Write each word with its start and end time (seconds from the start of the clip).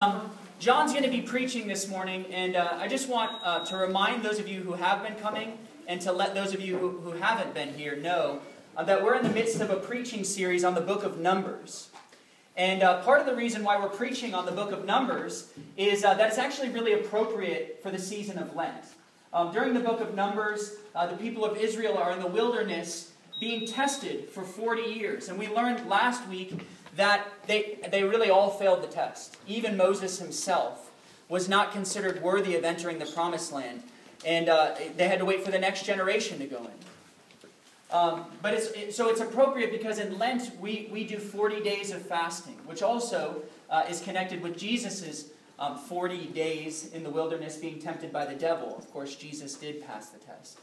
Um, 0.00 0.30
John's 0.60 0.92
going 0.92 1.02
to 1.02 1.10
be 1.10 1.22
preaching 1.22 1.66
this 1.66 1.88
morning, 1.88 2.24
and 2.30 2.54
uh, 2.54 2.68
I 2.74 2.86
just 2.86 3.08
want 3.08 3.32
uh, 3.42 3.64
to 3.64 3.76
remind 3.76 4.22
those 4.22 4.38
of 4.38 4.46
you 4.46 4.60
who 4.60 4.74
have 4.74 5.02
been 5.02 5.16
coming 5.16 5.58
and 5.88 6.00
to 6.02 6.12
let 6.12 6.36
those 6.36 6.54
of 6.54 6.60
you 6.60 6.78
who, 6.78 6.90
who 7.00 7.10
haven't 7.18 7.52
been 7.52 7.74
here 7.74 7.96
know 7.96 8.40
uh, 8.76 8.84
that 8.84 9.02
we're 9.02 9.16
in 9.16 9.24
the 9.24 9.32
midst 9.32 9.60
of 9.60 9.70
a 9.70 9.76
preaching 9.76 10.22
series 10.22 10.62
on 10.62 10.76
the 10.76 10.80
book 10.80 11.02
of 11.02 11.18
Numbers. 11.18 11.90
And 12.56 12.84
uh, 12.84 13.02
part 13.02 13.18
of 13.18 13.26
the 13.26 13.34
reason 13.34 13.64
why 13.64 13.76
we're 13.76 13.88
preaching 13.88 14.36
on 14.36 14.46
the 14.46 14.52
book 14.52 14.70
of 14.70 14.84
Numbers 14.84 15.52
is 15.76 16.04
uh, 16.04 16.14
that 16.14 16.28
it's 16.28 16.38
actually 16.38 16.68
really 16.68 16.92
appropriate 16.92 17.80
for 17.82 17.90
the 17.90 17.98
season 17.98 18.38
of 18.38 18.54
Lent. 18.54 18.84
Um, 19.32 19.52
during 19.52 19.74
the 19.74 19.80
book 19.80 20.00
of 20.00 20.14
Numbers, 20.14 20.76
uh, 20.94 21.08
the 21.08 21.16
people 21.16 21.44
of 21.44 21.56
Israel 21.56 21.98
are 21.98 22.12
in 22.12 22.20
the 22.20 22.28
wilderness 22.28 23.10
being 23.40 23.66
tested 23.66 24.28
for 24.28 24.44
40 24.44 24.82
years. 24.82 25.28
And 25.28 25.38
we 25.38 25.48
learned 25.48 25.88
last 25.88 26.28
week 26.28 26.64
that 26.98 27.28
they, 27.46 27.78
they 27.92 28.02
really 28.02 28.28
all 28.28 28.50
failed 28.50 28.82
the 28.82 28.88
test. 28.88 29.36
Even 29.46 29.76
Moses 29.76 30.18
himself 30.18 30.90
was 31.28 31.48
not 31.48 31.70
considered 31.70 32.20
worthy 32.20 32.56
of 32.56 32.64
entering 32.64 32.98
the 32.98 33.06
promised 33.06 33.52
land. 33.52 33.84
And 34.26 34.48
uh, 34.48 34.74
they 34.96 35.06
had 35.06 35.20
to 35.20 35.24
wait 35.24 35.44
for 35.44 35.52
the 35.52 35.60
next 35.60 35.84
generation 35.84 36.40
to 36.40 36.46
go 36.46 36.58
in. 36.58 37.96
Um, 37.96 38.24
but 38.42 38.52
it's, 38.52 38.66
it, 38.72 38.94
so 38.94 39.08
it's 39.08 39.20
appropriate 39.20 39.70
because 39.70 40.00
in 40.00 40.18
Lent 40.18 40.58
we, 40.60 40.88
we 40.90 41.06
do 41.06 41.18
40 41.18 41.60
days 41.60 41.92
of 41.92 42.02
fasting, 42.02 42.56
which 42.66 42.82
also 42.82 43.42
uh, 43.70 43.84
is 43.88 44.00
connected 44.00 44.42
with 44.42 44.58
Jesus' 44.58 45.26
um, 45.60 45.78
40 45.78 46.26
days 46.26 46.90
in 46.92 47.04
the 47.04 47.10
wilderness 47.10 47.56
being 47.56 47.78
tempted 47.78 48.12
by 48.12 48.26
the 48.26 48.34
devil. 48.34 48.76
Of 48.76 48.90
course, 48.90 49.14
Jesus 49.14 49.54
did 49.54 49.86
pass 49.86 50.08
the 50.08 50.18
test. 50.18 50.58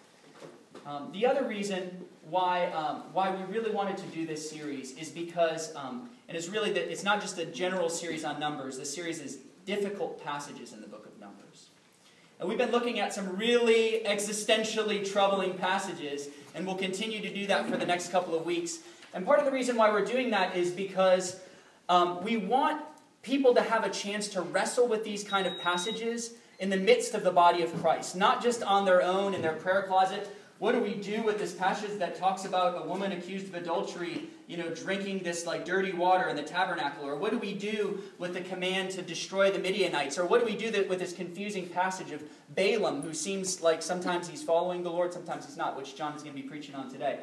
Um, 0.85 1.09
the 1.13 1.25
other 1.25 1.47
reason 1.47 2.05
why, 2.29 2.65
um, 2.67 3.03
why 3.13 3.33
we 3.33 3.41
really 3.51 3.71
wanted 3.71 3.95
to 3.97 4.05
do 4.07 4.27
this 4.27 4.49
series 4.49 4.97
is 4.97 5.09
because 5.09 5.73
um, 5.75 6.09
and 6.27 6.37
it's 6.37 6.49
really 6.49 6.71
that 6.71 6.91
it's 6.91 7.03
not 7.03 7.21
just 7.21 7.37
a 7.37 7.45
general 7.45 7.89
series 7.89 8.23
on 8.23 8.39
Numbers. 8.39 8.77
The 8.77 8.85
series 8.85 9.19
is 9.19 9.37
difficult 9.65 10.23
passages 10.23 10.73
in 10.73 10.81
the 10.81 10.87
book 10.87 11.05
of 11.05 11.19
Numbers. 11.19 11.69
And 12.39 12.49
we've 12.49 12.57
been 12.57 12.71
looking 12.71 12.99
at 12.99 13.13
some 13.13 13.37
really 13.37 14.01
existentially 14.05 15.09
troubling 15.09 15.53
passages, 15.53 16.27
and 16.53 16.65
we'll 16.65 16.75
continue 16.75 17.21
to 17.21 17.33
do 17.33 17.47
that 17.47 17.69
for 17.69 17.77
the 17.77 17.85
next 17.85 18.11
couple 18.11 18.35
of 18.35 18.45
weeks. 18.45 18.79
And 19.13 19.25
part 19.25 19.39
of 19.39 19.45
the 19.45 19.51
reason 19.51 19.77
why 19.77 19.91
we're 19.91 20.05
doing 20.05 20.31
that 20.31 20.55
is 20.55 20.71
because 20.71 21.39
um, 21.87 22.23
we 22.23 22.37
want 22.37 22.81
people 23.21 23.53
to 23.55 23.61
have 23.61 23.85
a 23.85 23.89
chance 23.89 24.27
to 24.29 24.41
wrestle 24.41 24.87
with 24.87 25.03
these 25.03 25.23
kind 25.23 25.47
of 25.47 25.59
passages 25.59 26.33
in 26.59 26.69
the 26.69 26.77
midst 26.77 27.13
of 27.13 27.23
the 27.23 27.31
body 27.31 27.61
of 27.61 27.73
Christ, 27.81 28.15
not 28.15 28.41
just 28.41 28.63
on 28.63 28.85
their 28.85 29.01
own 29.01 29.33
in 29.33 29.41
their 29.41 29.53
prayer 29.53 29.83
closet, 29.83 30.27
what 30.57 30.71
do 30.71 30.79
we 30.79 30.93
do 30.93 31.21
with 31.21 31.37
this 31.37 31.53
passage 31.53 31.99
that 31.99 32.15
talks 32.15 32.45
about 32.45 32.81
a 32.81 32.87
woman 32.87 33.11
accused 33.11 33.47
of 33.47 33.55
adultery, 33.55 34.29
you 34.47 34.55
know, 34.55 34.69
drinking 34.69 35.19
this 35.19 35.45
like 35.45 35.65
dirty 35.65 35.91
water 35.91 36.29
in 36.29 36.37
the 36.37 36.43
tabernacle? 36.43 37.05
Or 37.05 37.17
what 37.17 37.31
do 37.31 37.37
we 37.37 37.53
do 37.53 38.01
with 38.17 38.33
the 38.33 38.41
command 38.41 38.91
to 38.91 39.01
destroy 39.01 39.51
the 39.51 39.59
Midianites? 39.59 40.17
Or 40.17 40.25
what 40.25 40.39
do 40.39 40.45
we 40.45 40.55
do 40.55 40.85
with 40.87 40.99
this 40.99 41.11
confusing 41.11 41.67
passage 41.67 42.11
of 42.11 42.23
Balaam, 42.55 43.01
who 43.01 43.13
seems 43.13 43.61
like 43.61 43.81
sometimes 43.81 44.29
he's 44.29 44.43
following 44.43 44.81
the 44.81 44.89
Lord, 44.89 45.11
sometimes 45.11 45.45
he's 45.45 45.57
not, 45.57 45.75
which 45.75 45.97
John 45.97 46.15
is 46.15 46.23
going 46.23 46.33
to 46.33 46.41
be 46.41 46.47
preaching 46.47 46.73
on 46.73 46.89
today? 46.89 47.19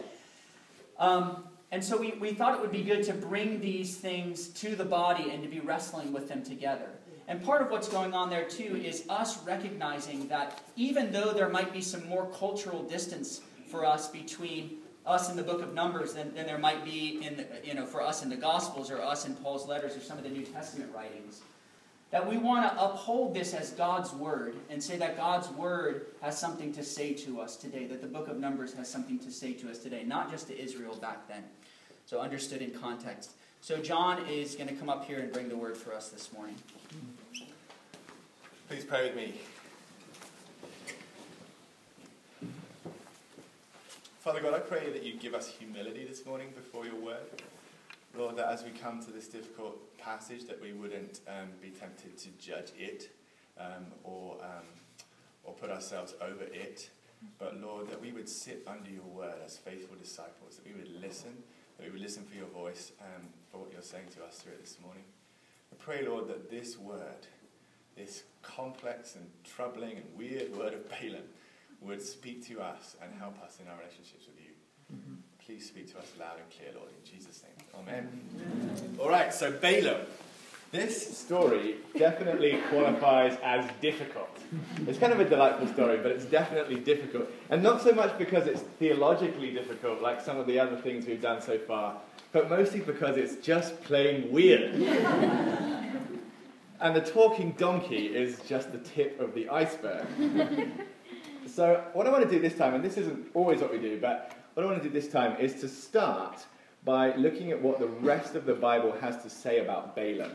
Um, 0.99 1.45
and 1.71 1.83
so 1.83 1.97
we, 1.97 2.13
we 2.13 2.35
thought 2.35 2.55
it 2.55 2.61
would 2.61 2.71
be 2.71 2.83
good 2.83 3.03
to 3.05 3.15
bring 3.15 3.61
these 3.61 3.97
things 3.97 4.49
to 4.49 4.77
the 4.77 4.85
body 4.85 5.31
and 5.31 5.43
to 5.43 5.49
be 5.49 5.61
wrestling 5.61 6.13
with 6.13 6.29
them 6.29 6.45
together. 6.45 6.91
And 7.33 7.43
part 7.43 7.63
of 7.63 7.71
what's 7.71 7.89
going 7.89 8.13
on 8.13 8.29
there 8.29 8.45
too 8.45 8.77
is 8.77 9.07
us 9.09 9.43
recognizing 9.47 10.29
that 10.29 10.61
even 10.77 11.11
though 11.11 11.33
there 11.33 11.49
might 11.49 11.73
be 11.73 11.81
some 11.81 12.07
more 12.07 12.27
cultural 12.27 12.83
distance 12.83 13.41
for 13.69 13.87
us 13.87 14.11
between 14.11 14.77
us 15.07 15.31
in 15.31 15.37
the 15.37 15.43
book 15.43 15.63
of 15.63 15.73
Numbers 15.73 16.13
than, 16.13 16.35
than 16.35 16.45
there 16.45 16.59
might 16.59 16.85
be 16.85 17.25
in 17.25 17.39
the, 17.39 17.47
you 17.65 17.73
know 17.73 17.87
for 17.87 18.03
us 18.03 18.23
in 18.23 18.29
the 18.29 18.37
Gospels 18.37 18.91
or 18.91 19.01
us 19.01 19.27
in 19.27 19.35
Paul's 19.37 19.67
letters 19.67 19.97
or 19.97 20.01
some 20.01 20.19
of 20.19 20.25
the 20.25 20.29
New 20.29 20.45
Testament 20.45 20.91
writings, 20.95 21.41
that 22.11 22.29
we 22.29 22.37
want 22.37 22.71
to 22.71 22.85
uphold 22.85 23.33
this 23.33 23.55
as 23.55 23.71
God's 23.71 24.13
word 24.13 24.55
and 24.69 24.83
say 24.83 24.99
that 24.99 25.17
God's 25.17 25.49
word 25.53 26.09
has 26.21 26.39
something 26.39 26.71
to 26.75 26.85
say 26.85 27.15
to 27.15 27.41
us 27.41 27.57
today, 27.57 27.87
that 27.87 28.03
the 28.03 28.09
book 28.09 28.29
of 28.29 28.39
Numbers 28.39 28.75
has 28.75 28.91
something 28.91 29.19
to 29.21 29.31
say 29.31 29.55
to 29.55 29.71
us 29.71 29.79
today, 29.79 30.05
not 30.05 30.31
just 30.31 30.49
to 30.49 30.63
Israel 30.63 30.97
back 30.97 31.27
then. 31.29 31.45
So 32.05 32.21
understood 32.21 32.61
in 32.61 32.73
context. 32.73 33.31
So 33.63 33.79
John 33.79 34.23
is 34.27 34.55
going 34.55 34.69
to 34.69 34.75
come 34.75 34.91
up 34.91 35.07
here 35.07 35.21
and 35.21 35.33
bring 35.33 35.49
the 35.49 35.57
word 35.57 35.79
for 35.79 35.95
us 35.95 36.11
this 36.11 36.31
morning. 36.35 36.57
Pray 38.93 39.07
with 39.07 39.17
me. 39.17 39.33
Father 44.21 44.43
God, 44.43 44.53
I 44.53 44.59
pray 44.59 44.93
that 44.93 45.03
you 45.03 45.15
give 45.15 45.33
us 45.33 45.49
humility 45.49 46.05
this 46.05 46.27
morning 46.27 46.53
before 46.55 46.85
your 46.85 46.97
word. 46.97 47.43
Lord, 48.15 48.37
that 48.37 48.53
as 48.53 48.63
we 48.63 48.69
come 48.69 49.03
to 49.03 49.11
this 49.11 49.29
difficult 49.29 49.97
passage, 49.97 50.45
that 50.45 50.61
we 50.61 50.75
wouldn't 50.75 51.21
um, 51.27 51.49
be 51.63 51.71
tempted 51.71 52.19
to 52.19 52.29
judge 52.39 52.73
it 52.79 53.09
um, 53.59 53.87
or, 54.05 54.37
um, 54.43 54.67
or 55.45 55.55
put 55.55 55.71
ourselves 55.71 56.13
over 56.21 56.45
it. 56.53 56.91
But 57.39 57.63
Lord, 57.63 57.89
that 57.89 57.99
we 57.99 58.13
would 58.13 58.29
sit 58.29 58.63
under 58.67 58.91
your 58.91 59.05
word 59.05 59.37
as 59.43 59.57
faithful 59.57 59.97
disciples, 59.97 60.57
that 60.57 60.67
we 60.67 60.75
would 60.75 61.01
listen, 61.01 61.33
that 61.79 61.87
we 61.87 61.93
would 61.93 62.03
listen 62.03 62.25
for 62.25 62.37
your 62.37 62.49
voice 62.49 62.93
and 63.15 63.27
for 63.51 63.57
what 63.57 63.73
you're 63.73 63.81
saying 63.81 64.09
to 64.17 64.25
us 64.25 64.41
through 64.41 64.53
it 64.53 64.61
this 64.61 64.77
morning. 64.85 65.05
I 65.73 65.83
pray, 65.83 66.07
Lord, 66.07 66.29
that 66.29 66.51
this 66.51 66.77
word, 66.79 67.27
this 67.97 68.25
complex 68.43 69.17
and 69.17 69.27
troubling 69.45 69.97
and 69.97 70.05
weird 70.17 70.57
word 70.57 70.75
of 70.75 70.89
Balaam, 70.89 71.25
would 71.81 72.03
speak 72.03 72.47
to 72.49 72.61
us 72.61 72.97
and 73.03 73.13
help 73.19 73.41
us 73.43 73.59
in 73.61 73.69
our 73.69 73.77
relationships 73.79 74.27
with 74.27 74.39
you. 74.41 74.53
Mm-hmm. 74.95 75.15
Please 75.45 75.67
speak 75.67 75.91
to 75.93 75.99
us 75.99 76.13
loud 76.19 76.37
and 76.39 76.51
clear, 76.51 76.71
Lord, 76.75 76.91
in 76.91 77.11
Jesus' 77.11 77.43
name. 77.43 77.83
Amen. 77.83 78.09
Amen. 78.37 78.99
All 79.01 79.09
right, 79.09 79.33
so 79.35 79.51
Balaam. 79.51 80.07
This 80.71 81.19
story 81.19 81.77
definitely 81.99 82.59
qualifies 82.71 83.37
as 83.43 83.69
difficult. 83.83 84.39
It's 84.87 84.99
kind 84.99 85.13
of 85.13 85.21
a 85.21 85.29
delightful 85.29 85.67
story, 85.67 85.99
but 85.99 86.13
it's 86.13 86.25
definitely 86.25 86.77
difficult. 86.77 87.29
And 87.51 87.63
not 87.63 87.83
so 87.83 87.93
much 87.93 88.17
because 88.17 88.47
it's 88.47 88.63
theologically 88.79 89.53
difficult, 89.53 90.01
like 90.01 90.23
some 90.23 90.39
of 90.39 90.47
the 90.47 90.59
other 90.59 90.77
things 90.77 91.05
we've 91.05 91.21
done 91.21 91.43
so 91.43 91.59
far, 91.59 91.99
but 92.33 92.49
mostly 92.49 92.81
because 92.81 93.19
it's 93.19 93.37
just 93.45 93.85
plain 93.85 94.33
weird. 94.33 94.73
And 96.83 96.97
the 96.97 97.01
talking 97.01 97.53
donkey 97.53 98.07
is 98.07 98.41
just 98.41 98.73
the 98.73 98.79
tip 98.79 99.21
of 99.21 99.35
the 99.35 99.49
iceberg. 99.49 100.05
so, 101.47 101.85
what 101.93 102.07
I 102.07 102.11
want 102.11 102.25
to 102.25 102.31
do 102.31 102.41
this 102.41 102.59
time, 102.59 102.75
and 102.75 102.85
this 102.85 102.97
isn't 102.97 103.29
always 103.35 103.61
what 103.61 103.73
we 103.73 103.79
do, 103.79 104.01
but 104.01 104.37
what 104.55 104.65
I 104.65 104.67
want 104.67 104.83
to 104.83 104.89
do 104.89 104.93
this 104.93 105.09
time 105.09 105.41
is 105.41 105.61
to 105.61 105.69
start 105.69 106.45
by 106.85 107.15
looking 107.15 107.53
at 107.53 107.63
what 107.63 107.79
the 107.79 107.87
rest 107.87 108.35
of 108.35 108.45
the 108.45 108.55
Bible 108.55 108.93
has 109.01 109.23
to 109.23 109.31
say 109.31 109.61
about 109.61 109.95
Balaam. 109.95 110.33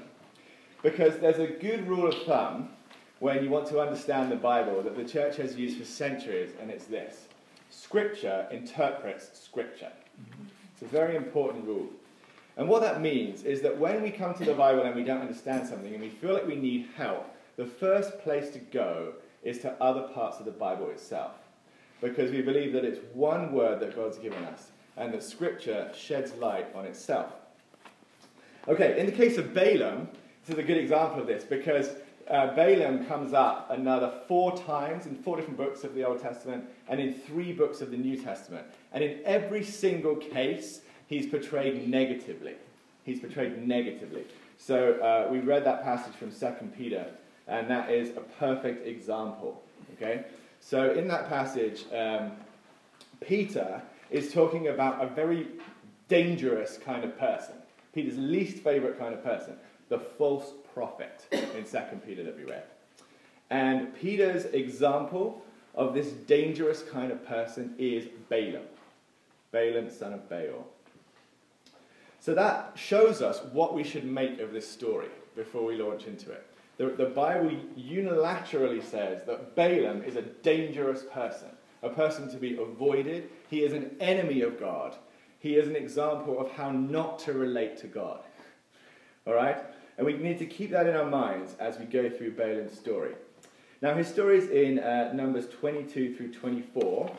Because 0.81 1.17
there's 1.17 1.39
a 1.39 1.47
good 1.47 1.85
rule 1.85 2.07
of 2.07 2.15
thumb 2.23 2.69
when 3.19 3.43
you 3.43 3.49
want 3.49 3.67
to 3.67 3.81
understand 3.81 4.31
the 4.31 4.37
Bible 4.37 4.81
that 4.83 4.95
the 4.95 5.03
church 5.03 5.35
has 5.37 5.55
used 5.55 5.77
for 5.77 5.85
centuries, 5.85 6.51
and 6.61 6.71
it's 6.71 6.85
this 6.85 7.27
Scripture 7.69 8.47
interprets 8.51 9.37
Scripture. 9.37 9.91
Mm-hmm. 10.21 10.43
It's 10.71 10.81
a 10.81 10.85
very 10.85 11.17
important 11.17 11.65
rule. 11.65 11.89
And 12.57 12.67
what 12.67 12.81
that 12.81 13.01
means 13.01 13.43
is 13.43 13.61
that 13.61 13.77
when 13.77 14.01
we 14.01 14.09
come 14.09 14.33
to 14.33 14.43
the 14.43 14.53
Bible 14.53 14.81
and 14.81 14.95
we 14.95 15.03
don't 15.03 15.21
understand 15.21 15.67
something 15.67 15.93
and 15.93 16.01
we 16.01 16.09
feel 16.09 16.33
like 16.33 16.47
we 16.47 16.55
need 16.55 16.87
help, 16.97 17.33
the 17.55 17.65
first 17.65 18.19
place 18.19 18.49
to 18.51 18.59
go 18.59 19.13
is 19.43 19.59
to 19.59 19.71
other 19.81 20.01
parts 20.13 20.39
of 20.39 20.45
the 20.45 20.51
Bible 20.51 20.89
itself. 20.89 21.33
Because 22.01 22.31
we 22.31 22.41
believe 22.41 22.73
that 22.73 22.83
it's 22.83 22.99
one 23.13 23.51
word 23.51 23.79
that 23.79 23.95
God's 23.95 24.17
given 24.17 24.43
us 24.45 24.71
and 24.97 25.13
that 25.13 25.23
Scripture 25.23 25.91
sheds 25.95 26.33
light 26.33 26.67
on 26.75 26.85
itself. 26.85 27.31
Okay, 28.67 28.99
in 28.99 29.05
the 29.05 29.11
case 29.11 29.37
of 29.37 29.53
Balaam, 29.53 30.09
this 30.45 30.55
is 30.55 30.59
a 30.59 30.63
good 30.63 30.77
example 30.77 31.21
of 31.21 31.27
this 31.27 31.43
because 31.43 31.91
uh, 32.29 32.53
Balaam 32.55 33.05
comes 33.05 33.33
up 33.33 33.69
another 33.69 34.11
four 34.27 34.57
times 34.57 35.05
in 35.05 35.15
four 35.15 35.37
different 35.37 35.57
books 35.57 35.83
of 35.83 35.93
the 35.93 36.03
Old 36.03 36.21
Testament 36.21 36.65
and 36.89 36.99
in 36.99 37.13
three 37.13 37.53
books 37.53 37.81
of 37.81 37.91
the 37.91 37.97
New 37.97 38.17
Testament. 38.17 38.65
And 38.91 39.03
in 39.03 39.19
every 39.23 39.63
single 39.63 40.15
case, 40.15 40.81
he's 41.07 41.25
portrayed 41.25 41.87
negatively. 41.87 42.55
He's 43.03 43.19
portrayed 43.19 43.65
negatively. 43.67 44.25
So 44.57 44.93
uh, 44.93 45.31
we 45.31 45.39
read 45.39 45.63
that 45.65 45.83
passage 45.83 46.13
from 46.15 46.31
2 46.31 46.69
Peter, 46.77 47.07
and 47.47 47.69
that 47.69 47.89
is 47.89 48.09
a 48.15 48.21
perfect 48.21 48.87
example. 48.87 49.61
Okay? 49.93 50.25
So 50.59 50.91
in 50.91 51.07
that 51.07 51.29
passage, 51.29 51.85
um, 51.93 52.31
Peter 53.21 53.81
is 54.09 54.33
talking 54.33 54.67
about 54.67 55.03
a 55.03 55.07
very 55.07 55.47
dangerous 56.07 56.77
kind 56.77 57.03
of 57.03 57.17
person. 57.17 57.55
Peter's 57.93 58.17
least 58.17 58.57
favorite 58.63 58.99
kind 58.99 59.13
of 59.13 59.23
person 59.23 59.55
the 59.89 59.99
false 59.99 60.51
prophet 60.73 61.25
in 61.31 61.63
2 61.63 61.77
Peter 62.05 62.23
that 62.23 62.35
we 62.35 62.43
read. 62.43 62.63
And 63.49 63.95
Peter's 63.95 64.45
example 64.45 65.41
of 65.75 65.93
this 65.93 66.09
dangerous 66.09 66.83
kind 66.83 67.11
of 67.11 67.25
person 67.25 67.73
is 67.77 68.07
Balaam. 68.29 68.65
Balaam, 69.51 69.89
son 69.89 70.13
of 70.13 70.27
Beor. 70.27 70.63
So 72.19 72.33
that 72.33 72.73
shows 72.75 73.21
us 73.21 73.41
what 73.51 73.73
we 73.73 73.83
should 73.83 74.05
make 74.05 74.39
of 74.39 74.51
this 74.51 74.69
story 74.69 75.09
before 75.35 75.63
we 75.63 75.77
launch 75.77 76.07
into 76.07 76.31
it. 76.31 76.45
The, 76.77 76.87
the 76.89 77.05
Bible 77.05 77.51
unilaterally 77.77 78.83
says 78.83 79.23
that 79.25 79.55
Balaam 79.55 80.03
is 80.03 80.15
a 80.15 80.21
dangerous 80.21 81.03
person, 81.11 81.49
a 81.81 81.89
person 81.89 82.29
to 82.29 82.37
be 82.37 82.57
avoided. 82.57 83.29
He 83.49 83.63
is 83.63 83.73
an 83.73 83.95
enemy 83.99 84.41
of 84.41 84.59
God. 84.59 84.95
He 85.39 85.55
is 85.55 85.67
an 85.67 85.75
example 85.75 86.39
of 86.39 86.51
how 86.51 86.71
not 86.71 87.19
to 87.19 87.33
relate 87.33 87.77
to 87.77 87.87
God. 87.87 88.21
All 89.25 89.33
right? 89.33 89.63
And 89.97 90.05
we 90.05 90.13
need 90.13 90.39
to 90.39 90.45
keep 90.45 90.71
that 90.71 90.87
in 90.87 90.95
our 90.95 91.09
minds 91.09 91.55
as 91.59 91.79
we 91.79 91.85
go 91.85 92.09
through 92.09 92.31
Balaam's 92.31 92.77
story. 92.77 93.13
Now, 93.81 93.93
his 93.93 94.07
story 94.07 94.37
is 94.37 94.49
in 94.49 94.79
uh, 94.79 95.11
Numbers 95.13 95.47
22 95.47 96.15
through 96.15 96.33
24. 96.33 97.11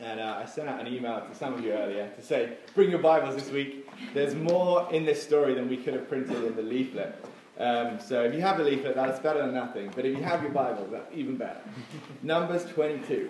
And 0.00 0.20
uh, 0.20 0.40
I 0.40 0.46
sent 0.46 0.68
out 0.68 0.80
an 0.80 0.86
email 0.86 1.20
to 1.20 1.34
some 1.34 1.54
of 1.54 1.64
you 1.64 1.72
earlier 1.72 2.08
to 2.08 2.22
say, 2.22 2.52
bring 2.74 2.90
your 2.90 3.00
Bibles 3.00 3.34
this 3.34 3.50
week. 3.50 3.88
There's 4.14 4.34
more 4.34 4.88
in 4.92 5.04
this 5.04 5.20
story 5.20 5.54
than 5.54 5.68
we 5.68 5.76
could 5.76 5.94
have 5.94 6.08
printed 6.08 6.44
in 6.44 6.54
the 6.54 6.62
leaflet. 6.62 7.24
Um, 7.58 7.98
so 7.98 8.22
if 8.22 8.32
you 8.32 8.40
have 8.40 8.58
the 8.58 8.64
leaflet, 8.64 8.94
that's 8.94 9.18
better 9.18 9.40
than 9.40 9.52
nothing. 9.52 9.90
But 9.96 10.06
if 10.06 10.16
you 10.16 10.22
have 10.22 10.42
your 10.42 10.52
Bible, 10.52 10.86
that's 10.90 11.12
even 11.12 11.36
better. 11.36 11.60
Numbers 12.22 12.64
22. 12.66 13.28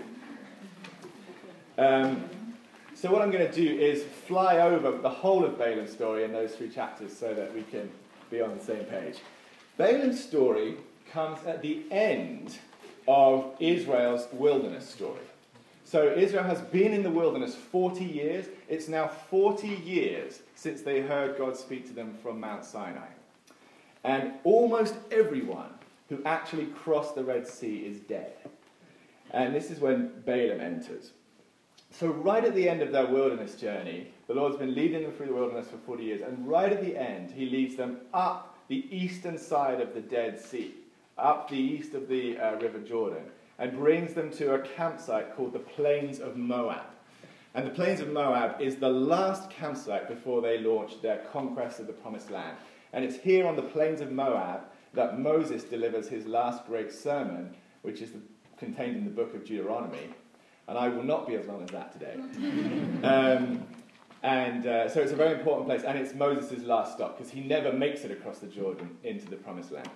Um, 1.79 2.29
so 2.94 3.11
what 3.11 3.23
I'm 3.23 3.31
going 3.31 3.47
to 3.49 3.53
do 3.53 3.79
is 3.79 4.03
fly 4.03 4.59
over 4.59 4.99
the 4.99 5.09
whole 5.09 5.44
of 5.44 5.56
Balaam's 5.56 5.93
story 5.93 6.25
in 6.25 6.32
those 6.32 6.55
three 6.55 6.69
chapters 6.69 7.17
so 7.17 7.32
that 7.32 7.55
we 7.55 7.62
can 7.62 7.88
be 8.31 8.43
on 8.43 8.59
the 8.59 8.62
same 8.62 8.85
page. 8.85 9.21
Balaam's 9.79 10.23
story 10.23 10.76
comes 11.11 11.38
at 11.47 11.62
the 11.62 11.85
end 11.91 12.59
of 13.06 13.55
Israel's 13.59 14.29
wilderness 14.32 14.87
story. 14.87 15.28
So 15.88 16.12
Israel 16.14 16.44
has 16.44 16.61
been 16.61 16.93
in 16.93 17.02
the 17.02 17.11
wilderness 17.11 17.55
40 17.55 18.05
years. 18.05 18.44
It's 18.69 18.88
now 18.88 19.08
40 19.08 19.69
years 19.69 20.40
since 20.55 20.82
they 20.82 21.00
heard 21.00 21.38
God 21.38 21.56
speak 21.56 21.87
to 21.87 21.94
them 21.94 22.12
from 22.23 22.38
Mount 22.38 22.62
Sinai. 22.67 23.08
And 24.05 24.35
almost 24.44 24.96
everyone 25.11 25.70
who 26.11 26.23
actually 26.26 26.67
crossed 26.67 27.14
the 27.14 27.25
Red 27.25 27.49
Sea 27.49 27.87
is 27.87 28.00
dead. 28.00 28.35
And 29.31 29.55
this 29.55 29.70
is 29.70 29.81
when 29.81 30.12
Balaam 30.26 30.61
enters. 30.61 31.12
So, 31.90 32.08
right 32.08 32.44
at 32.44 32.55
the 32.55 32.69
end 32.69 32.82
of 32.82 32.93
their 32.93 33.06
wilderness 33.06 33.55
journey, 33.55 34.08
the 34.26 34.35
Lord's 34.35 34.58
been 34.58 34.75
leading 34.75 35.05
them 35.05 35.12
through 35.12 35.29
the 35.29 35.35
wilderness 35.35 35.70
for 35.70 35.79
40 35.79 36.05
years, 36.05 36.20
and 36.20 36.46
right 36.46 36.70
at 36.70 36.82
the 36.85 36.99
end, 36.99 37.31
He 37.31 37.46
leads 37.46 37.76
them 37.76 38.00
up 38.12 38.58
the 38.69 38.87
eastern 38.94 39.38
side 39.38 39.81
of 39.81 39.94
the 39.94 40.02
Dead 40.02 40.38
Sea, 40.38 40.75
up 41.17 41.49
the 41.49 41.56
east 41.56 41.94
of 41.94 42.08
the 42.08 42.38
uh, 42.38 42.56
River 42.56 42.81
Jordan, 42.81 43.25
and 43.59 43.73
brings 43.73 44.15
them 44.15 44.31
to 44.33 44.55
a 44.55 44.61
campsite 44.61 45.35
called 45.37 45.53
the 45.53 45.59
Plains 45.59 46.21
of 46.21 46.37
Moab. 46.37 46.87
And 47.55 47.67
the 47.67 47.71
Plains 47.71 48.01
of 48.01 48.09
Moab 48.09 48.61
is 48.61 48.77
the 48.77 48.89
last 48.89 49.51
campsite 49.51 50.09
before 50.09 50.41
they 50.41 50.59
launch 50.59 51.01
their 51.03 51.19
conquest 51.33 51.81
of 51.81 51.87
the 51.87 51.93
Promised 51.93 52.31
Land. 52.31 52.57
And 52.93 53.05
it's 53.05 53.17
here 53.17 53.47
on 53.47 53.57
the 53.57 53.63
Plains 53.63 54.01
of 54.01 54.13
Moab 54.13 54.63
that 54.95 55.19
Moses 55.19 55.65
delivers 55.65 56.09
his 56.09 56.27
last 56.27 56.67
great 56.67 56.93
sermon, 56.93 57.55
which 57.83 58.01
is 58.01 58.11
contained 58.59 58.97
in 58.97 59.05
the 59.05 59.11
book 59.11 59.35
of 59.35 59.45
Deuteronomy 59.45 60.15
and 60.69 60.77
I 60.77 60.89
will 60.89 61.03
not 61.03 61.27
be 61.27 61.35
as 61.35 61.47
long 61.47 61.63
as 61.63 61.71
that 61.71 61.93
today. 61.93 62.15
um, 63.03 63.67
and 64.23 64.67
uh, 64.67 64.89
so 64.89 65.01
it's 65.01 65.13
a 65.13 65.17
very 65.17 65.39
important 65.39 65.67
place, 65.67 65.83
and 65.83 65.99
it's 65.99 66.15
Moses' 66.15 66.63
last 66.63 66.93
stop 66.93 67.17
because 67.17 67.33
he 67.33 67.41
never 67.41 67.73
makes 67.73 68.03
it 68.03 68.11
across 68.11 68.39
the 68.39 68.47
Jordan 68.47 68.97
into 69.03 69.27
the 69.29 69.37
promised 69.37 69.73
land. 69.73 69.89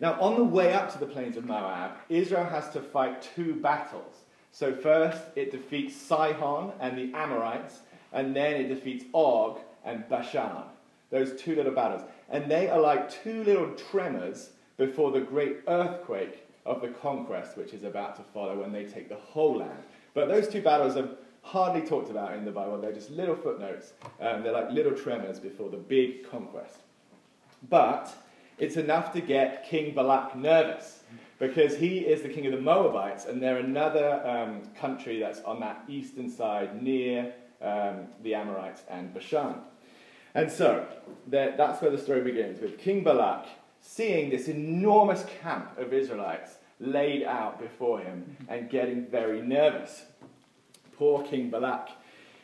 Now, 0.00 0.20
on 0.20 0.36
the 0.36 0.44
way 0.44 0.74
up 0.74 0.92
to 0.92 0.98
the 0.98 1.06
plains 1.06 1.36
of 1.36 1.46
Moab, 1.46 1.92
Israel 2.08 2.44
has 2.44 2.68
to 2.70 2.80
fight 2.80 3.22
two 3.34 3.54
battles. 3.54 4.14
So, 4.52 4.74
first, 4.74 5.22
it 5.36 5.50
defeats 5.50 5.96
Sihon 5.96 6.72
and 6.80 6.98
the 6.98 7.16
Amorites, 7.16 7.80
and 8.12 8.34
then 8.34 8.60
it 8.60 8.68
defeats 8.68 9.04
Og 9.12 9.58
and 9.84 10.08
Bashan. 10.08 10.64
Those 11.10 11.40
two 11.40 11.54
little 11.54 11.72
battles. 11.72 12.02
And 12.28 12.50
they 12.50 12.68
are 12.68 12.80
like 12.80 13.10
two 13.22 13.44
little 13.44 13.70
tremors 13.90 14.50
before 14.76 15.12
the 15.12 15.20
great 15.20 15.58
earthquake 15.68 16.46
of 16.66 16.80
the 16.80 16.88
conquest 16.88 17.56
which 17.56 17.72
is 17.72 17.84
about 17.84 18.16
to 18.16 18.22
follow 18.34 18.60
when 18.60 18.72
they 18.72 18.84
take 18.84 19.08
the 19.08 19.16
whole 19.16 19.58
land. 19.58 19.78
But 20.14 20.28
those 20.28 20.48
two 20.48 20.60
battles 20.60 20.96
are 20.96 21.08
hardly 21.42 21.86
talked 21.86 22.10
about 22.10 22.34
in 22.34 22.44
the 22.44 22.50
Bible. 22.50 22.78
They're 22.78 22.92
just 22.92 23.10
little 23.10 23.36
footnotes. 23.36 23.92
Um, 24.20 24.42
they're 24.42 24.52
like 24.52 24.70
little 24.70 24.92
tremors 24.92 25.38
before 25.38 25.70
the 25.70 25.76
big 25.76 26.28
conquest. 26.28 26.78
But 27.70 28.12
it's 28.58 28.76
enough 28.76 29.12
to 29.12 29.20
get 29.20 29.66
King 29.68 29.94
Balak 29.94 30.36
nervous 30.36 31.00
because 31.38 31.76
he 31.76 31.98
is 31.98 32.22
the 32.22 32.28
king 32.28 32.46
of 32.46 32.52
the 32.52 32.60
Moabites, 32.60 33.26
and 33.26 33.42
they're 33.42 33.58
another 33.58 34.22
um, 34.26 34.62
country 34.74 35.20
that's 35.20 35.40
on 35.42 35.60
that 35.60 35.84
eastern 35.86 36.30
side 36.30 36.82
near 36.82 37.34
um, 37.60 38.06
the 38.22 38.34
Amorites 38.34 38.82
and 38.88 39.12
Bashan. 39.12 39.56
And 40.34 40.50
so 40.50 40.86
that's 41.28 41.80
where 41.82 41.90
the 41.90 41.98
story 41.98 42.22
begins 42.22 42.60
with 42.60 42.78
King 42.78 43.02
Balak 43.04 43.46
seeing 43.80 44.30
this 44.30 44.48
enormous 44.48 45.24
camp 45.40 45.78
of 45.78 45.92
Israelites 45.92 46.56
laid 46.80 47.22
out 47.24 47.60
before 47.60 48.00
him 48.00 48.36
and 48.48 48.68
getting 48.68 49.06
very 49.06 49.40
nervous. 49.40 50.04
Poor 50.96 51.22
King 51.24 51.50
Balak. 51.50 51.90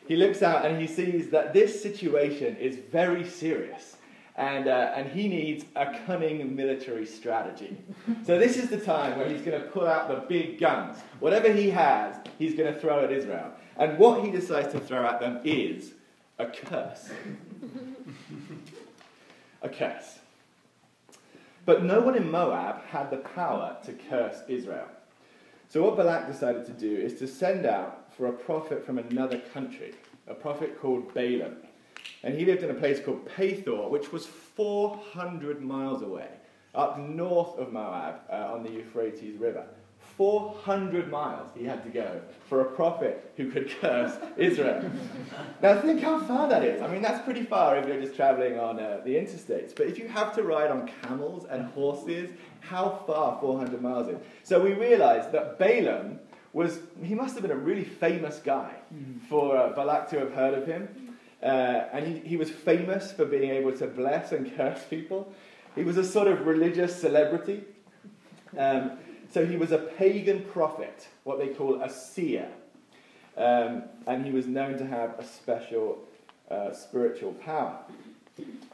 He 0.07 0.15
looks 0.15 0.41
out 0.41 0.65
and 0.65 0.79
he 0.81 0.87
sees 0.87 1.29
that 1.29 1.53
this 1.53 1.81
situation 1.81 2.55
is 2.57 2.77
very 2.77 3.27
serious. 3.27 3.97
And, 4.35 4.67
uh, 4.67 4.93
and 4.95 5.11
he 5.11 5.27
needs 5.27 5.65
a 5.75 5.95
cunning 6.05 6.55
military 6.55 7.05
strategy. 7.05 7.77
So, 8.25 8.39
this 8.39 8.57
is 8.57 8.69
the 8.69 8.79
time 8.79 9.17
where 9.17 9.29
he's 9.29 9.41
going 9.41 9.61
to 9.61 9.67
pull 9.67 9.85
out 9.85 10.07
the 10.07 10.25
big 10.27 10.59
guns. 10.59 10.97
Whatever 11.19 11.53
he 11.53 11.69
has, 11.69 12.15
he's 12.39 12.55
going 12.55 12.73
to 12.73 12.79
throw 12.79 13.03
at 13.03 13.11
Israel. 13.11 13.51
And 13.77 13.97
what 13.99 14.23
he 14.23 14.31
decides 14.31 14.71
to 14.73 14.79
throw 14.79 15.05
at 15.05 15.19
them 15.19 15.39
is 15.43 15.93
a 16.39 16.47
curse. 16.47 17.11
a 19.61 19.69
curse. 19.69 20.19
But 21.65 21.83
no 21.83 22.01
one 22.01 22.15
in 22.15 22.29
Moab 22.29 22.83
had 22.85 23.09
the 23.09 23.17
power 23.17 23.77
to 23.85 23.93
curse 23.93 24.37
Israel. 24.47 24.87
So, 25.69 25.81
what 25.83 25.95
Balak 25.95 26.27
decided 26.27 26.65
to 26.65 26.71
do 26.71 26.95
is 26.95 27.17
to 27.19 27.27
send 27.27 27.65
out 27.65 28.13
for 28.15 28.27
a 28.27 28.33
prophet 28.33 28.85
from 28.85 28.97
another 28.97 29.39
country, 29.39 29.93
a 30.27 30.33
prophet 30.33 30.79
called 30.79 31.13
Balaam. 31.13 31.57
And 32.23 32.37
he 32.37 32.45
lived 32.45 32.63
in 32.63 32.69
a 32.69 32.73
place 32.73 32.99
called 32.99 33.27
Pethor, 33.27 33.89
which 33.89 34.11
was 34.11 34.25
400 34.25 35.61
miles 35.61 36.01
away, 36.01 36.29
up 36.73 36.99
north 36.99 37.57
of 37.57 37.73
Moab 37.73 38.21
uh, 38.31 38.53
on 38.53 38.63
the 38.63 38.71
Euphrates 38.71 39.37
River. 39.37 39.65
400 40.17 41.09
miles 41.09 41.49
he 41.57 41.65
had 41.65 41.83
to 41.83 41.89
go 41.89 42.21
for 42.47 42.61
a 42.61 42.65
prophet 42.65 43.33
who 43.35 43.49
could 43.49 43.69
curse 43.81 44.15
Israel. 44.37 44.91
now, 45.61 45.79
think 45.81 46.01
how 46.01 46.19
far 46.19 46.47
that 46.49 46.63
is. 46.63 46.81
I 46.81 46.87
mean, 46.87 47.01
that's 47.01 47.23
pretty 47.25 47.43
far 47.43 47.77
if 47.77 47.87
you're 47.87 47.99
just 47.99 48.15
traveling 48.15 48.59
on 48.59 48.79
uh, 48.79 49.01
the 49.03 49.15
interstates. 49.15 49.75
But 49.75 49.87
if 49.87 49.97
you 49.97 50.07
have 50.07 50.35
to 50.35 50.43
ride 50.43 50.69
on 50.69 50.89
camels 51.01 51.45
and 51.49 51.65
horses, 51.69 52.29
how 52.59 53.01
far 53.07 53.39
400 53.41 53.81
miles 53.81 54.07
is? 54.07 54.17
So 54.43 54.61
we 54.61 54.73
realize 54.73 55.31
that 55.31 55.57
Balaam 55.57 56.19
was, 56.53 56.79
he 57.01 57.15
must 57.15 57.33
have 57.33 57.41
been 57.41 57.51
a 57.51 57.55
really 57.55 57.83
famous 57.83 58.39
guy 58.39 58.75
mm-hmm. 58.93 59.17
for 59.27 59.57
uh, 59.57 59.73
Balak 59.73 60.09
to 60.11 60.19
have 60.19 60.33
heard 60.33 60.53
of 60.53 60.67
him. 60.67 61.12
Uh, 61.43 61.89
and 61.91 62.07
he, 62.07 62.29
he 62.29 62.37
was 62.37 62.49
famous 62.49 63.11
for 63.11 63.25
being 63.25 63.51
able 63.51 63.73
to 63.73 63.85
bless 63.85 64.31
and 64.31 64.55
curse 64.55 64.83
people. 64.89 65.31
He 65.75 65.83
was 65.83 65.97
a 65.97 66.03
sort 66.03 66.27
of 66.27 66.45
religious 66.47 66.95
celebrity. 66.95 67.63
Um, 68.57 68.91
so 69.31 69.45
he 69.45 69.57
was 69.57 69.71
a 69.71 69.79
pagan 69.79 70.45
prophet, 70.45 71.07
what 71.23 71.39
they 71.39 71.47
call 71.47 71.81
a 71.81 71.89
seer. 71.89 72.47
Um, 73.35 73.83
and 74.05 74.25
he 74.25 74.31
was 74.31 74.45
known 74.45 74.77
to 74.77 74.85
have 74.85 75.17
a 75.19 75.25
special 75.25 75.97
uh, 76.49 76.71
spiritual 76.71 77.33
power. 77.33 77.79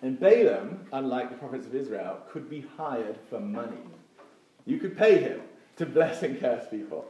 And 0.02 0.20
Balaam, 0.20 0.86
unlike 0.92 1.30
the 1.30 1.38
prophets 1.38 1.66
of 1.66 1.76
Israel, 1.76 2.18
could 2.30 2.50
be 2.50 2.66
hired 2.78 3.18
for 3.30 3.40
money. 3.40 3.78
You 4.66 4.78
could 4.78 4.98
pay 4.98 5.18
him 5.18 5.42
to 5.78 5.86
bless 5.86 6.24
and 6.24 6.40
curse 6.40 6.66
people. 6.70 7.06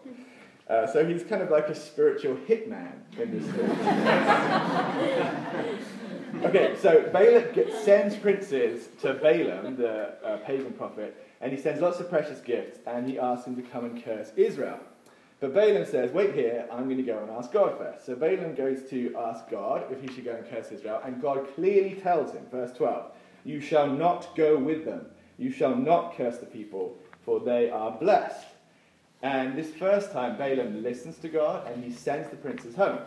Uh, 0.69 0.85
so 0.85 1.03
he's 1.05 1.23
kind 1.23 1.41
of 1.41 1.49
like 1.49 1.67
a 1.67 1.75
spiritual 1.75 2.35
hitman 2.47 2.91
in 3.17 3.31
this 3.31 3.43
story. 3.53 3.69
okay, 6.45 6.75
so 6.79 7.09
Balak 7.11 7.71
sends 7.83 8.15
princes 8.15 8.89
to 9.01 9.15
Balaam, 9.15 9.75
the 9.75 10.13
uh, 10.23 10.37
pagan 10.37 10.73
prophet, 10.73 11.25
and 11.41 11.51
he 11.51 11.57
sends 11.57 11.81
lots 11.81 11.99
of 11.99 12.07
precious 12.09 12.39
gifts, 12.39 12.79
and 12.85 13.09
he 13.09 13.17
asks 13.17 13.47
him 13.47 13.55
to 13.55 13.63
come 13.63 13.85
and 13.85 14.03
curse 14.03 14.31
Israel. 14.35 14.79
But 15.39 15.55
Balaam 15.55 15.85
says, 15.85 16.11
Wait 16.11 16.35
here, 16.35 16.67
I'm 16.71 16.85
going 16.85 16.97
to 16.97 17.03
go 17.03 17.17
and 17.17 17.31
ask 17.31 17.51
God 17.51 17.77
first. 17.77 18.05
So 18.05 18.15
Balaam 18.15 18.53
goes 18.53 18.83
to 18.89 19.15
ask 19.17 19.49
God 19.49 19.85
if 19.89 20.01
he 20.01 20.13
should 20.13 20.25
go 20.25 20.35
and 20.35 20.47
curse 20.47 20.71
Israel, 20.71 21.01
and 21.03 21.19
God 21.21 21.47
clearly 21.55 21.95
tells 21.95 22.33
him, 22.33 22.45
verse 22.51 22.73
12, 22.73 23.11
You 23.43 23.59
shall 23.59 23.87
not 23.87 24.35
go 24.35 24.57
with 24.57 24.85
them, 24.85 25.07
you 25.37 25.49
shall 25.49 25.75
not 25.75 26.15
curse 26.15 26.37
the 26.37 26.45
people, 26.45 26.95
for 27.21 27.39
they 27.39 27.71
are 27.71 27.91
blessed. 27.91 28.48
And 29.21 29.57
this 29.57 29.73
first 29.73 30.11
time, 30.11 30.37
Balaam 30.37 30.81
listens 30.81 31.17
to 31.17 31.29
God 31.29 31.67
and 31.67 31.83
he 31.83 31.91
sends 31.91 32.29
the 32.29 32.37
princes 32.37 32.75
home. 32.75 32.99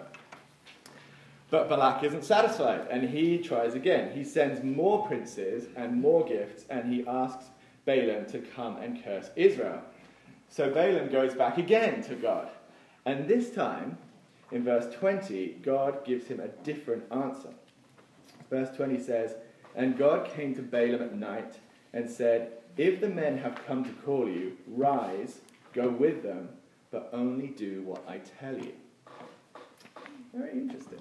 But 1.52 1.68
Balak 1.68 2.02
isn't 2.04 2.24
satisfied, 2.24 2.86
and 2.90 3.10
he 3.10 3.36
tries 3.36 3.74
again. 3.74 4.16
He 4.16 4.24
sends 4.24 4.64
more 4.64 5.06
princes 5.06 5.68
and 5.76 6.00
more 6.00 6.24
gifts, 6.24 6.64
and 6.70 6.90
he 6.90 7.06
asks 7.06 7.44
Balaam 7.84 8.24
to 8.30 8.38
come 8.38 8.78
and 8.78 9.04
curse 9.04 9.28
Israel. 9.36 9.82
So 10.48 10.70
Balaam 10.70 11.10
goes 11.10 11.34
back 11.34 11.58
again 11.58 12.02
to 12.04 12.14
God. 12.14 12.48
And 13.04 13.28
this 13.28 13.50
time, 13.50 13.98
in 14.50 14.64
verse 14.64 14.94
20, 14.94 15.58
God 15.62 16.06
gives 16.06 16.26
him 16.26 16.40
a 16.40 16.48
different 16.48 17.04
answer. 17.12 17.50
Verse 18.48 18.74
20 18.74 18.98
says, 18.98 19.34
And 19.74 19.98
God 19.98 20.30
came 20.34 20.54
to 20.54 20.62
Balaam 20.62 21.02
at 21.02 21.14
night 21.14 21.58
and 21.92 22.08
said, 22.08 22.52
If 22.78 23.02
the 23.02 23.10
men 23.10 23.36
have 23.36 23.66
come 23.66 23.84
to 23.84 23.92
call 24.04 24.26
you, 24.26 24.56
rise, 24.66 25.40
go 25.72 25.88
with 25.88 26.22
them, 26.22 26.48
but 26.90 27.10
only 27.12 27.48
do 27.48 27.82
what 27.82 28.04
I 28.08 28.20
tell 28.40 28.56
you. 28.56 28.72
Very 30.34 30.52
interesting. 30.52 31.00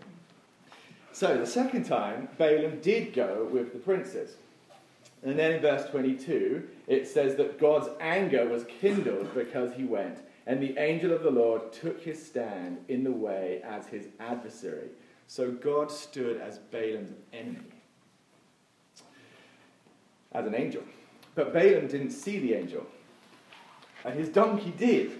So 1.13 1.37
the 1.37 1.45
second 1.45 1.83
time, 1.83 2.29
Balaam 2.37 2.79
did 2.81 3.13
go 3.13 3.47
with 3.51 3.73
the 3.73 3.79
princes. 3.79 4.35
And 5.23 5.37
then 5.37 5.51
in 5.53 5.61
verse 5.61 5.89
22, 5.91 6.67
it 6.87 7.07
says 7.07 7.35
that 7.35 7.59
God's 7.59 7.89
anger 7.99 8.47
was 8.47 8.65
kindled 8.79 9.33
because 9.35 9.73
he 9.73 9.83
went, 9.83 10.19
and 10.47 10.61
the 10.61 10.77
angel 10.79 11.11
of 11.11 11.21
the 11.21 11.29
Lord 11.29 11.71
took 11.71 12.01
his 12.01 12.25
stand 12.25 12.79
in 12.87 13.03
the 13.03 13.11
way 13.11 13.61
as 13.63 13.85
his 13.85 14.07
adversary. 14.19 14.87
So 15.27 15.51
God 15.51 15.91
stood 15.91 16.41
as 16.41 16.57
Balaam's 16.57 17.13
enemy, 17.31 17.59
as 20.31 20.47
an 20.47 20.55
angel. 20.55 20.83
But 21.35 21.53
Balaam 21.53 21.87
didn't 21.87 22.11
see 22.11 22.39
the 22.39 22.55
angel, 22.55 22.85
and 24.05 24.13
his 24.13 24.29
donkey 24.29 24.73
did. 24.77 25.11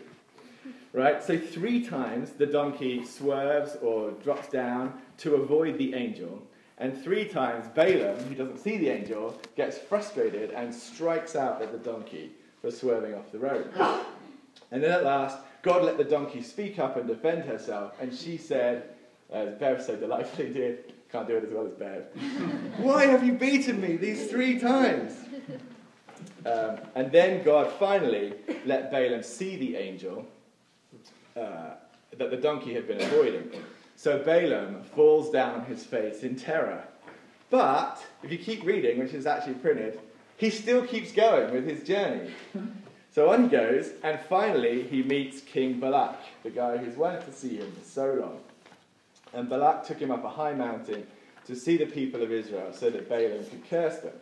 Right? 0.93 1.23
So, 1.23 1.37
three 1.37 1.85
times 1.85 2.31
the 2.31 2.45
donkey 2.45 3.05
swerves 3.05 3.77
or 3.81 4.11
drops 4.11 4.49
down 4.49 4.93
to 5.19 5.35
avoid 5.35 5.77
the 5.77 5.93
angel. 5.93 6.43
And 6.77 7.01
three 7.01 7.25
times 7.25 7.67
Balaam, 7.75 8.17
who 8.23 8.35
doesn't 8.35 8.57
see 8.57 8.77
the 8.77 8.89
angel, 8.89 9.39
gets 9.55 9.77
frustrated 9.77 10.51
and 10.51 10.73
strikes 10.73 11.35
out 11.35 11.61
at 11.61 11.71
the 11.71 11.77
donkey 11.77 12.31
for 12.59 12.71
swerving 12.71 13.13
off 13.13 13.31
the 13.31 13.39
road. 13.39 13.69
And 14.71 14.83
then 14.83 14.91
at 14.91 15.03
last, 15.03 15.37
God 15.61 15.83
let 15.83 15.97
the 15.97 16.03
donkey 16.03 16.41
speak 16.41 16.79
up 16.79 16.97
and 16.97 17.07
defend 17.07 17.43
herself. 17.43 17.93
And 18.01 18.13
she 18.13 18.35
said, 18.37 18.89
as 19.31 19.53
Bev 19.55 19.81
so 19.81 19.95
delightfully 19.95 20.51
did, 20.51 20.93
can't 21.11 21.27
do 21.27 21.37
it 21.37 21.43
as 21.43 21.51
well 21.51 21.67
as 21.67 21.73
Bev, 21.73 22.05
Why 22.77 23.05
have 23.05 23.23
you 23.23 23.33
beaten 23.33 23.79
me 23.79 23.97
these 23.97 24.29
three 24.29 24.59
times? 24.59 25.13
Um, 26.45 26.77
and 26.95 27.11
then 27.11 27.43
God 27.43 27.71
finally 27.73 28.33
let 28.65 28.91
Balaam 28.91 29.23
see 29.23 29.55
the 29.57 29.75
angel 29.75 30.25
uh, 31.35 31.71
that 32.17 32.31
the 32.31 32.37
donkey 32.37 32.73
had 32.73 32.87
been 32.87 33.01
avoiding. 33.01 33.51
So 33.95 34.19
Balaam 34.19 34.83
falls 34.95 35.29
down 35.29 35.61
on 35.61 35.65
his 35.65 35.83
face 35.83 36.23
in 36.23 36.35
terror. 36.35 36.83
But 37.49 38.03
if 38.23 38.31
you 38.31 38.37
keep 38.37 38.63
reading, 38.63 38.97
which 38.99 39.13
is 39.13 39.27
actually 39.27 39.55
printed, 39.55 39.99
he 40.37 40.49
still 40.49 40.85
keeps 40.87 41.11
going 41.11 41.53
with 41.53 41.67
his 41.67 41.83
journey. 41.83 42.31
So 43.13 43.29
on 43.29 43.43
he 43.43 43.49
goes, 43.49 43.91
and 44.03 44.19
finally 44.29 44.83
he 44.83 45.03
meets 45.03 45.41
King 45.41 45.79
Balak, 45.79 46.17
the 46.43 46.49
guy 46.49 46.77
who's 46.77 46.95
wanted 46.95 47.25
to 47.25 47.33
see 47.33 47.57
him 47.57 47.71
for 47.73 47.85
so 47.85 48.13
long. 48.13 48.39
And 49.33 49.49
Balak 49.49 49.85
took 49.85 49.99
him 49.99 50.11
up 50.11 50.23
a 50.23 50.29
high 50.29 50.53
mountain 50.53 51.05
to 51.45 51.55
see 51.55 51.77
the 51.77 51.85
people 51.85 52.23
of 52.23 52.31
Israel 52.31 52.71
so 52.73 52.89
that 52.89 53.09
Balaam 53.09 53.43
could 53.45 53.69
curse 53.69 53.97
them. 53.97 54.13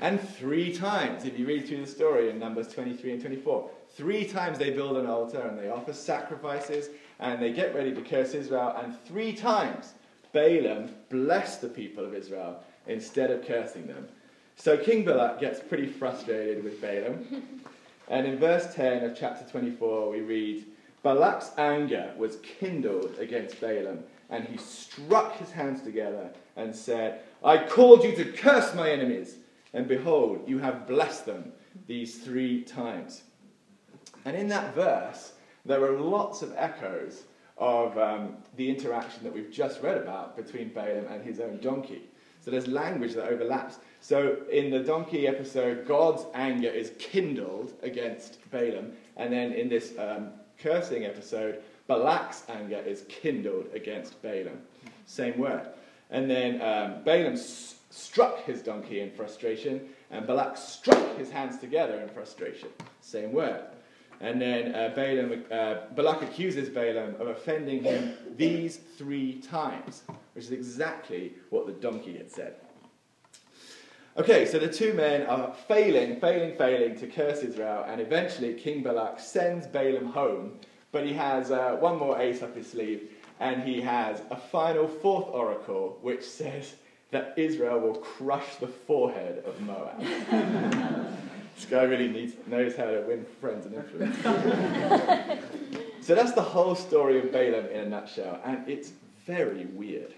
And 0.00 0.20
three 0.20 0.72
times, 0.72 1.24
if 1.24 1.38
you 1.38 1.46
read 1.46 1.66
through 1.66 1.80
the 1.80 1.86
story 1.86 2.30
in 2.30 2.38
Numbers 2.38 2.68
23 2.68 3.12
and 3.12 3.20
24, 3.20 3.70
three 3.96 4.24
times 4.24 4.58
they 4.58 4.70
build 4.70 4.96
an 4.96 5.06
altar 5.06 5.40
and 5.40 5.58
they 5.58 5.70
offer 5.70 5.92
sacrifices 5.92 6.90
and 7.18 7.42
they 7.42 7.52
get 7.52 7.74
ready 7.74 7.92
to 7.92 8.00
curse 8.02 8.32
Israel. 8.32 8.76
And 8.80 8.96
three 9.06 9.32
times 9.32 9.94
Balaam 10.32 10.94
blessed 11.10 11.62
the 11.62 11.68
people 11.68 12.04
of 12.04 12.14
Israel 12.14 12.62
instead 12.86 13.30
of 13.30 13.44
cursing 13.44 13.86
them. 13.86 14.06
So 14.54 14.76
King 14.76 15.04
Balak 15.04 15.40
gets 15.40 15.60
pretty 15.60 15.86
frustrated 15.86 16.62
with 16.62 16.80
Balaam. 16.80 17.26
and 18.08 18.26
in 18.26 18.38
verse 18.38 18.72
10 18.74 19.04
of 19.04 19.18
chapter 19.18 19.48
24, 19.50 20.10
we 20.10 20.20
read 20.20 20.64
Balak's 21.02 21.50
anger 21.58 22.12
was 22.16 22.36
kindled 22.36 23.16
against 23.18 23.60
Balaam, 23.60 24.04
and 24.30 24.44
he 24.44 24.58
struck 24.58 25.36
his 25.38 25.50
hands 25.50 25.80
together 25.82 26.30
and 26.56 26.74
said, 26.74 27.20
I 27.42 27.66
called 27.66 28.02
you 28.02 28.14
to 28.16 28.32
curse 28.32 28.74
my 28.74 28.90
enemies 28.90 29.36
and 29.74 29.86
behold, 29.86 30.42
you 30.46 30.58
have 30.58 30.86
blessed 30.86 31.26
them 31.26 31.52
these 31.86 32.18
three 32.18 32.62
times. 32.62 33.22
And 34.24 34.36
in 34.36 34.48
that 34.48 34.74
verse, 34.74 35.32
there 35.64 35.82
are 35.84 35.98
lots 35.98 36.42
of 36.42 36.54
echoes 36.56 37.24
of 37.58 37.96
um, 37.98 38.36
the 38.56 38.68
interaction 38.68 39.24
that 39.24 39.34
we've 39.34 39.50
just 39.50 39.82
read 39.82 39.98
about 39.98 40.36
between 40.36 40.68
Balaam 40.68 41.06
and 41.10 41.24
his 41.24 41.40
own 41.40 41.58
donkey. 41.58 42.02
So 42.40 42.50
there's 42.50 42.68
language 42.68 43.14
that 43.14 43.26
overlaps. 43.28 43.78
So 44.00 44.38
in 44.50 44.70
the 44.70 44.78
donkey 44.78 45.26
episode, 45.26 45.86
God's 45.86 46.24
anger 46.34 46.68
is 46.68 46.92
kindled 46.98 47.72
against 47.82 48.38
Balaam. 48.50 48.92
And 49.16 49.32
then 49.32 49.52
in 49.52 49.68
this 49.68 49.94
um, 49.98 50.30
cursing 50.56 51.04
episode, 51.04 51.62
Balak's 51.88 52.44
anger 52.48 52.78
is 52.78 53.04
kindled 53.08 53.66
against 53.74 54.20
Balaam. 54.22 54.60
Same 55.06 55.36
word. 55.38 55.66
And 56.10 56.30
then 56.30 56.62
um, 56.62 57.02
Balaam 57.02 57.36
struck 57.98 58.44
his 58.44 58.62
donkey 58.62 59.00
in 59.00 59.10
frustration, 59.10 59.88
and 60.10 60.26
Balak 60.26 60.56
struck 60.56 61.16
his 61.16 61.30
hands 61.30 61.58
together 61.58 62.00
in 62.00 62.08
frustration. 62.08 62.68
Same 63.00 63.32
word. 63.32 63.64
And 64.20 64.40
then 64.40 64.74
uh, 64.74 64.92
Balaam, 64.94 65.44
uh, 65.50 65.74
Balak 65.94 66.22
accuses 66.22 66.68
Balaam 66.68 67.14
of 67.20 67.28
offending 67.28 67.82
him 67.82 68.14
these 68.36 68.76
three 68.76 69.34
times, 69.40 70.02
which 70.34 70.44
is 70.44 70.52
exactly 70.52 71.34
what 71.50 71.66
the 71.66 71.72
donkey 71.72 72.16
had 72.16 72.30
said. 72.30 72.54
Okay, 74.16 74.46
so 74.46 74.58
the 74.58 74.72
two 74.72 74.94
men 74.94 75.26
are 75.26 75.54
failing, 75.68 76.18
failing, 76.20 76.56
failing 76.56 76.96
to 76.98 77.06
curse 77.06 77.42
Israel, 77.42 77.84
and 77.86 78.00
eventually 78.00 78.54
King 78.54 78.82
Balak 78.82 79.20
sends 79.20 79.66
Balaam 79.68 80.06
home, 80.06 80.58
but 80.90 81.06
he 81.06 81.12
has 81.12 81.52
uh, 81.52 81.76
one 81.78 81.98
more 81.98 82.18
ace 82.18 82.42
up 82.42 82.56
his 82.56 82.68
sleeve, 82.68 83.10
and 83.38 83.62
he 83.62 83.80
has 83.80 84.22
a 84.32 84.36
final 84.36 84.88
fourth 84.88 85.28
oracle, 85.28 85.98
which 86.02 86.24
says, 86.24 86.74
that 87.10 87.34
Israel 87.36 87.80
will 87.80 87.94
crush 87.94 88.56
the 88.56 88.66
forehead 88.68 89.42
of 89.46 89.60
Moab. 89.60 89.98
this 91.56 91.64
guy 91.68 91.82
really 91.84 92.08
needs, 92.08 92.34
knows 92.46 92.76
how 92.76 92.86
to 92.86 93.00
win 93.00 93.24
friends 93.40 93.66
and 93.66 93.74
influence. 93.74 94.16
so 96.02 96.14
that's 96.14 96.32
the 96.32 96.42
whole 96.42 96.74
story 96.74 97.18
of 97.18 97.32
Balaam 97.32 97.66
in 97.66 97.80
a 97.80 97.88
nutshell, 97.88 98.40
and 98.44 98.68
it's 98.68 98.92
very 99.26 99.66
weird. 99.66 100.12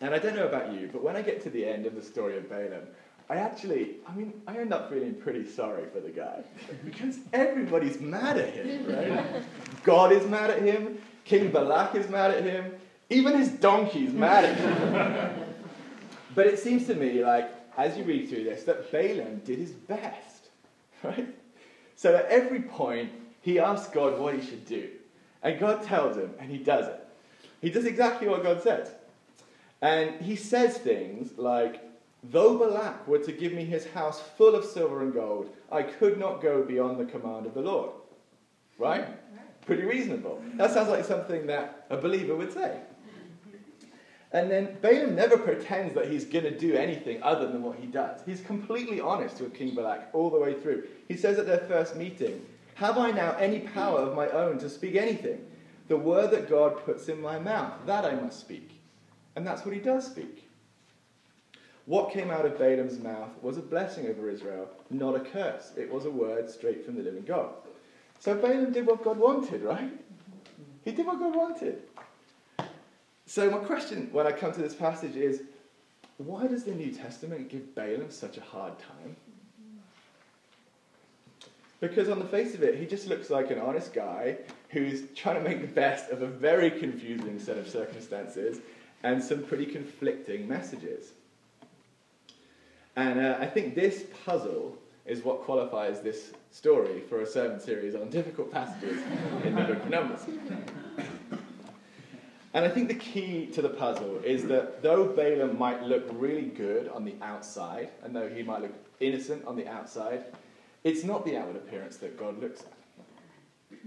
And 0.00 0.14
I 0.14 0.18
don't 0.18 0.36
know 0.36 0.46
about 0.46 0.72
you, 0.72 0.88
but 0.92 1.02
when 1.02 1.16
I 1.16 1.22
get 1.22 1.42
to 1.44 1.50
the 1.50 1.64
end 1.64 1.86
of 1.86 1.94
the 1.94 2.02
story 2.02 2.36
of 2.36 2.48
Balaam, 2.48 2.82
I 3.30 3.36
actually, 3.36 3.96
I 4.06 4.14
mean, 4.14 4.34
I 4.46 4.58
end 4.58 4.72
up 4.72 4.90
feeling 4.90 5.14
pretty 5.14 5.48
sorry 5.48 5.84
for 5.92 6.00
the 6.00 6.10
guy. 6.10 6.42
Because 6.84 7.18
everybody's 7.32 7.98
mad 8.00 8.36
at 8.36 8.52
him, 8.52 8.86
right? 8.86 9.42
God 9.84 10.12
is 10.12 10.26
mad 10.26 10.50
at 10.50 10.60
him, 10.60 10.98
King 11.24 11.50
Balak 11.50 11.94
is 11.94 12.08
mad 12.10 12.32
at 12.32 12.44
him, 12.44 12.74
even 13.14 13.38
his 13.38 13.50
donkey's 13.50 14.12
mad 14.12 14.44
at 14.44 14.56
him. 14.56 15.44
but 16.34 16.46
it 16.46 16.58
seems 16.58 16.86
to 16.86 16.94
me 16.94 17.24
like, 17.24 17.50
as 17.76 17.96
you 17.96 18.04
read 18.04 18.28
through 18.28 18.44
this, 18.44 18.64
that 18.64 18.90
Balaam 18.90 19.40
did 19.44 19.58
his 19.58 19.70
best, 19.70 20.48
right? 21.02 21.34
So 21.96 22.14
at 22.14 22.26
every 22.26 22.60
point, 22.60 23.10
he 23.40 23.58
asks 23.58 23.92
God 23.92 24.18
what 24.18 24.34
he 24.34 24.44
should 24.44 24.66
do. 24.66 24.88
And 25.42 25.60
God 25.60 25.82
tells 25.82 26.16
him, 26.16 26.32
and 26.38 26.50
he 26.50 26.58
does 26.58 26.86
it. 26.88 27.06
He 27.60 27.70
does 27.70 27.84
exactly 27.84 28.28
what 28.28 28.42
God 28.42 28.62
says. 28.62 28.90
And 29.82 30.20
he 30.20 30.36
says 30.36 30.78
things 30.78 31.36
like, 31.38 31.82
Though 32.30 32.56
Balak 32.56 33.06
were 33.06 33.18
to 33.18 33.32
give 33.32 33.52
me 33.52 33.64
his 33.64 33.86
house 33.88 34.20
full 34.20 34.54
of 34.54 34.64
silver 34.64 35.02
and 35.02 35.12
gold, 35.12 35.54
I 35.70 35.82
could 35.82 36.18
not 36.18 36.40
go 36.40 36.62
beyond 36.62 36.98
the 36.98 37.04
command 37.04 37.44
of 37.44 37.52
the 37.52 37.60
Lord. 37.60 37.90
Right? 38.78 39.06
Pretty 39.66 39.84
reasonable. 39.84 40.42
That 40.54 40.70
sounds 40.70 40.88
like 40.88 41.04
something 41.04 41.46
that 41.48 41.86
a 41.90 41.98
believer 41.98 42.34
would 42.34 42.52
say. 42.52 42.80
And 44.34 44.50
then 44.50 44.76
Balaam 44.82 45.14
never 45.14 45.38
pretends 45.38 45.94
that 45.94 46.10
he's 46.10 46.24
going 46.24 46.44
to 46.44 46.58
do 46.58 46.74
anything 46.74 47.22
other 47.22 47.46
than 47.46 47.62
what 47.62 47.78
he 47.78 47.86
does. 47.86 48.20
He's 48.26 48.40
completely 48.40 49.00
honest 49.00 49.40
with 49.40 49.54
King 49.54 49.76
Balak 49.76 50.08
all 50.12 50.28
the 50.28 50.40
way 50.40 50.54
through. 50.54 50.88
He 51.06 51.16
says 51.16 51.38
at 51.38 51.46
their 51.46 51.58
first 51.58 51.94
meeting, 51.94 52.44
Have 52.74 52.98
I 52.98 53.12
now 53.12 53.36
any 53.38 53.60
power 53.60 54.00
of 54.00 54.16
my 54.16 54.28
own 54.30 54.58
to 54.58 54.68
speak 54.68 54.96
anything? 54.96 55.46
The 55.86 55.96
word 55.96 56.32
that 56.32 56.50
God 56.50 56.84
puts 56.84 57.08
in 57.08 57.20
my 57.20 57.38
mouth, 57.38 57.74
that 57.86 58.04
I 58.04 58.16
must 58.16 58.40
speak. 58.40 58.80
And 59.36 59.46
that's 59.46 59.64
what 59.64 59.72
he 59.72 59.80
does 59.80 60.04
speak. 60.04 60.48
What 61.86 62.12
came 62.12 62.32
out 62.32 62.44
of 62.44 62.58
Balaam's 62.58 62.98
mouth 62.98 63.30
was 63.40 63.56
a 63.56 63.62
blessing 63.62 64.08
over 64.08 64.28
Israel, 64.28 64.68
not 64.90 65.14
a 65.14 65.20
curse. 65.20 65.70
It 65.76 65.92
was 65.92 66.06
a 66.06 66.10
word 66.10 66.50
straight 66.50 66.84
from 66.84 66.96
the 66.96 67.02
living 67.02 67.24
God. 67.24 67.50
So 68.18 68.34
Balaam 68.34 68.72
did 68.72 68.86
what 68.86 69.04
God 69.04 69.18
wanted, 69.18 69.62
right? 69.62 69.92
He 70.84 70.90
did 70.90 71.06
what 71.06 71.20
God 71.20 71.36
wanted. 71.36 71.82
So, 73.26 73.50
my 73.50 73.58
question 73.58 74.08
when 74.12 74.26
I 74.26 74.32
come 74.32 74.52
to 74.52 74.60
this 74.60 74.74
passage 74.74 75.16
is 75.16 75.42
why 76.18 76.46
does 76.46 76.64
the 76.64 76.72
New 76.72 76.92
Testament 76.92 77.48
give 77.48 77.74
Balaam 77.74 78.10
such 78.10 78.36
a 78.36 78.42
hard 78.42 78.74
time? 78.78 79.16
Because 81.80 82.08
on 82.08 82.18
the 82.18 82.24
face 82.24 82.54
of 82.54 82.62
it, 82.62 82.76
he 82.76 82.86
just 82.86 83.08
looks 83.08 83.30
like 83.30 83.50
an 83.50 83.58
honest 83.58 83.92
guy 83.92 84.36
who's 84.70 85.02
trying 85.14 85.42
to 85.42 85.48
make 85.48 85.60
the 85.60 85.66
best 85.66 86.10
of 86.10 86.22
a 86.22 86.26
very 86.26 86.70
confusing 86.70 87.38
set 87.38 87.58
of 87.58 87.68
circumstances 87.68 88.60
and 89.02 89.22
some 89.22 89.42
pretty 89.42 89.66
conflicting 89.66 90.48
messages. 90.48 91.12
And 92.96 93.20
uh, 93.20 93.36
I 93.40 93.46
think 93.46 93.74
this 93.74 94.04
puzzle 94.24 94.78
is 95.04 95.24
what 95.24 95.42
qualifies 95.42 96.00
this 96.00 96.32
story 96.50 97.02
for 97.08 97.20
a 97.20 97.26
sermon 97.26 97.60
series 97.60 97.94
on 97.94 98.08
difficult 98.08 98.52
passages 98.52 99.02
in 99.44 99.54
the 99.54 99.62
book 99.62 99.82
of 99.82 99.90
Numbers. 99.90 100.20
And 102.54 102.64
I 102.64 102.68
think 102.68 102.86
the 102.86 102.94
key 102.94 103.46
to 103.46 103.60
the 103.60 103.68
puzzle 103.68 104.20
is 104.24 104.46
that 104.46 104.80
though 104.80 105.08
Balaam 105.08 105.58
might 105.58 105.82
look 105.82 106.08
really 106.12 106.46
good 106.46 106.88
on 106.88 107.04
the 107.04 107.16
outside, 107.20 107.90
and 108.04 108.14
though 108.14 108.28
he 108.28 108.44
might 108.44 108.62
look 108.62 108.72
innocent 109.00 109.44
on 109.44 109.56
the 109.56 109.66
outside, 109.66 110.24
it's 110.84 111.02
not 111.02 111.24
the 111.24 111.36
outward 111.36 111.56
appearance 111.56 111.96
that 111.96 112.16
God 112.16 112.40
looks 112.40 112.60
at. 112.60 113.78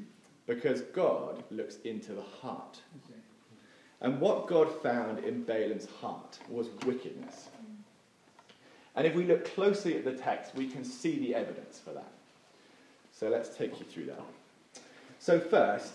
Because 0.48 0.82
God 0.82 1.44
looks 1.50 1.78
into 1.86 2.12
the 2.12 2.22
heart. 2.22 2.82
And 4.02 4.20
what 4.20 4.48
God 4.48 4.70
found 4.84 5.24
in 5.24 5.44
Balaam's 5.44 5.88
heart 6.02 6.38
was 6.50 6.68
wickedness. 6.86 7.48
And 8.96 9.08
if 9.08 9.16
we 9.16 9.24
look 9.24 9.46
closely 9.54 9.96
at 9.96 10.04
the 10.04 10.14
text, 10.14 10.56
we 10.56 10.68
can 10.68 10.84
see 10.84 11.20
the 11.20 11.36
evidence 11.36 11.80
for 11.80 11.92
that. 11.92 12.12
So 13.14 13.30
let's 13.30 13.56
take 13.56 13.80
you 13.80 13.86
through 13.86 14.08
that. 14.08 14.22
So, 15.28 15.42
first, 15.42 15.92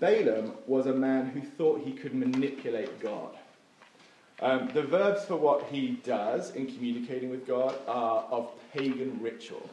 Balaam 0.00 0.52
was 0.66 0.84
a 0.84 0.92
man 0.92 1.30
who 1.30 1.40
thought 1.40 1.80
he 1.80 1.92
could 1.92 2.14
manipulate 2.14 3.00
God. 3.00 3.34
Um, 4.40 4.68
the 4.74 4.82
verbs 4.82 5.24
for 5.24 5.36
what 5.36 5.62
he 5.70 5.92
does 6.04 6.54
in 6.54 6.66
communicating 6.66 7.30
with 7.30 7.46
God 7.46 7.74
are 7.88 8.24
of 8.30 8.50
pagan 8.74 9.18
ritual. 9.22 9.66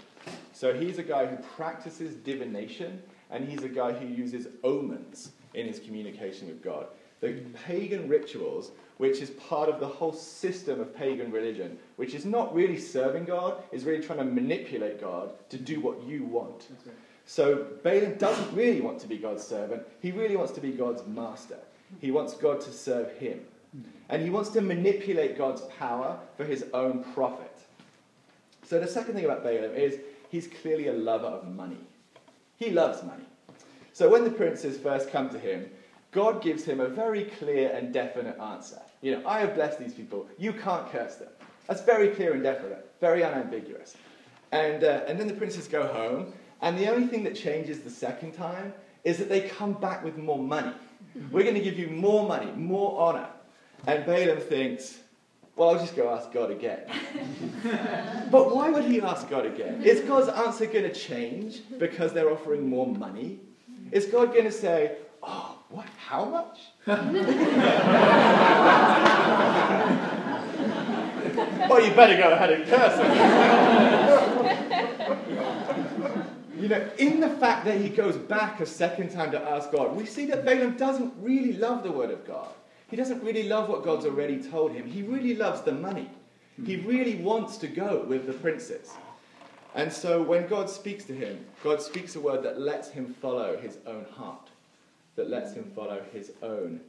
So, 0.53 0.73
he's 0.73 0.99
a 0.99 1.03
guy 1.03 1.25
who 1.25 1.35
practices 1.35 2.15
divination, 2.15 3.03
and 3.29 3.45
he's 3.45 3.63
a 3.63 3.67
guy 3.67 3.91
who 3.91 4.05
uses 4.05 4.47
omens 4.63 5.33
in 5.53 5.67
his 5.67 5.81
communication 5.81 6.47
with 6.47 6.63
God. 6.63 6.85
The 7.19 7.33
pagan 7.65 8.07
rituals, 8.07 8.71
which 8.99 9.19
is 9.19 9.31
part 9.31 9.67
of 9.67 9.81
the 9.81 9.87
whole 9.87 10.13
system 10.13 10.79
of 10.79 10.95
pagan 10.95 11.29
religion, 11.29 11.77
which 11.97 12.13
is 12.13 12.23
not 12.23 12.55
really 12.55 12.79
serving 12.79 13.25
God, 13.25 13.63
is 13.73 13.83
really 13.83 14.01
trying 14.01 14.19
to 14.19 14.23
manipulate 14.23 15.01
God 15.01 15.33
to 15.49 15.57
do 15.57 15.81
what 15.81 16.01
you 16.03 16.23
want. 16.23 16.67
So 17.25 17.67
Balaam 17.83 18.15
doesn't 18.15 18.53
really 18.53 18.81
want 18.81 18.99
to 18.99 19.07
be 19.07 19.17
God's 19.17 19.43
servant. 19.43 19.83
He 20.01 20.11
really 20.11 20.35
wants 20.35 20.51
to 20.53 20.61
be 20.61 20.71
God's 20.71 21.05
master. 21.07 21.57
He 21.99 22.11
wants 22.11 22.33
God 22.33 22.61
to 22.61 22.71
serve 22.71 23.11
him. 23.13 23.41
And 24.09 24.21
he 24.21 24.29
wants 24.29 24.49
to 24.51 24.61
manipulate 24.61 25.37
God's 25.37 25.61
power 25.79 26.19
for 26.37 26.43
his 26.43 26.65
own 26.73 27.03
profit. 27.13 27.59
So 28.65 28.79
the 28.79 28.87
second 28.87 29.15
thing 29.15 29.25
about 29.25 29.43
Balaam 29.43 29.73
is 29.73 29.99
he's 30.29 30.47
clearly 30.47 30.87
a 30.87 30.93
lover 30.93 31.27
of 31.27 31.47
money. 31.47 31.79
He 32.57 32.69
loves 32.69 33.03
money. 33.03 33.25
So 33.93 34.09
when 34.09 34.23
the 34.23 34.29
princes 34.29 34.77
first 34.77 35.11
come 35.11 35.29
to 35.29 35.39
him, 35.39 35.69
God 36.11 36.43
gives 36.43 36.63
him 36.63 36.79
a 36.79 36.87
very 36.87 37.25
clear 37.25 37.69
and 37.69 37.93
definite 37.93 38.39
answer. 38.39 38.81
You 39.01 39.13
know, 39.13 39.27
I 39.27 39.39
have 39.39 39.55
blessed 39.55 39.79
these 39.79 39.93
people. 39.93 40.27
You 40.37 40.53
can't 40.53 40.89
curse 40.91 41.15
them. 41.15 41.29
That's 41.67 41.81
very 41.81 42.09
clear 42.09 42.33
and 42.33 42.43
definite, 42.43 42.91
very 43.01 43.23
unambiguous. 43.23 43.95
And, 44.51 44.83
uh, 44.83 45.01
and 45.07 45.19
then 45.19 45.27
the 45.27 45.33
princes 45.33 45.67
go 45.67 45.87
home, 45.87 46.33
and 46.63 46.77
the 46.79 46.89
only 46.89 47.07
thing 47.07 47.23
that 47.25 47.35
changes 47.35 47.81
the 47.81 47.89
second 47.89 48.31
time 48.31 48.73
is 49.03 49.17
that 49.17 49.27
they 49.27 49.41
come 49.41 49.73
back 49.73 50.01
with 50.01 50.17
more 50.17 50.39
money. 50.39 50.71
Mm-hmm. 51.17 51.29
We're 51.35 51.43
going 51.43 51.55
to 51.55 51.61
give 51.61 51.77
you 51.77 51.89
more 51.89 52.25
money, 52.25 52.49
more 52.53 52.99
honor. 53.01 53.27
And 53.85 54.05
Balaam 54.05 54.39
thinks, 54.39 54.99
well, 55.57 55.71
I'll 55.71 55.79
just 55.79 55.93
go 55.93 56.09
ask 56.09 56.31
God 56.31 56.51
again. 56.51 56.83
but 58.31 58.55
why 58.55 58.69
would 58.69 58.85
he 58.85 59.01
ask 59.01 59.29
God 59.29 59.45
again? 59.45 59.83
Is 59.83 59.99
God's 60.01 60.29
answer 60.29 60.65
going 60.65 60.85
to 60.85 60.93
change 60.93 61.63
because 61.77 62.13
they're 62.13 62.31
offering 62.31 62.69
more 62.69 62.87
money? 62.87 63.41
Is 63.91 64.05
God 64.05 64.31
going 64.31 64.45
to 64.45 64.51
say, 64.51 64.95
oh, 65.21 65.59
what? 65.69 65.85
How 65.97 66.23
much? 66.23 66.59
well, 71.69 71.85
you 71.85 71.93
better 71.93 72.15
go 72.15 72.31
ahead 72.31 72.51
and 72.51 72.65
curse 72.65 72.97
him. 75.37 75.49
you 76.63 76.69
know, 76.69 76.89
in 76.97 77.19
the 77.19 77.29
fact 77.29 77.65
that 77.65 77.81
he 77.81 77.89
goes 77.89 78.15
back 78.15 78.61
a 78.61 78.65
second 78.65 79.11
time 79.11 79.31
to 79.31 79.41
ask 79.49 79.69
God, 79.69 79.97
we 79.97 80.05
see 80.05 80.25
that 80.27 80.45
Balaam 80.45 80.77
doesn't 80.77 81.13
really 81.19 81.51
love 81.51 81.83
the 81.83 81.91
word 81.91 82.09
of 82.09 82.25
God. 82.25 82.47
He 82.89 82.95
doesn't 82.95 83.21
really 83.21 83.43
love 83.43 83.67
what 83.67 83.83
God's 83.83 84.05
already 84.05 84.41
told 84.41 84.71
him. 84.71 84.89
He 84.89 85.01
really 85.01 85.35
loves 85.35 85.59
the 85.59 85.73
money. 85.73 86.09
He 86.65 86.77
really 86.77 87.15
wants 87.15 87.57
to 87.57 87.67
go 87.67 88.05
with 88.07 88.27
the 88.27 88.31
princes. 88.31 88.91
And 89.75 89.91
so 89.91 90.21
when 90.21 90.47
God 90.47 90.69
speaks 90.69 91.03
to 91.05 91.13
him, 91.13 91.43
God 91.65 91.81
speaks 91.81 92.15
a 92.15 92.21
word 92.21 92.43
that 92.43 92.61
lets 92.61 92.89
him 92.89 93.13
follow 93.21 93.57
his 93.57 93.79
own 93.85 94.05
heart, 94.15 94.47
that 95.17 95.29
lets 95.29 95.51
him 95.51 95.69
follow 95.75 96.01
his 96.13 96.31
own 96.41 96.79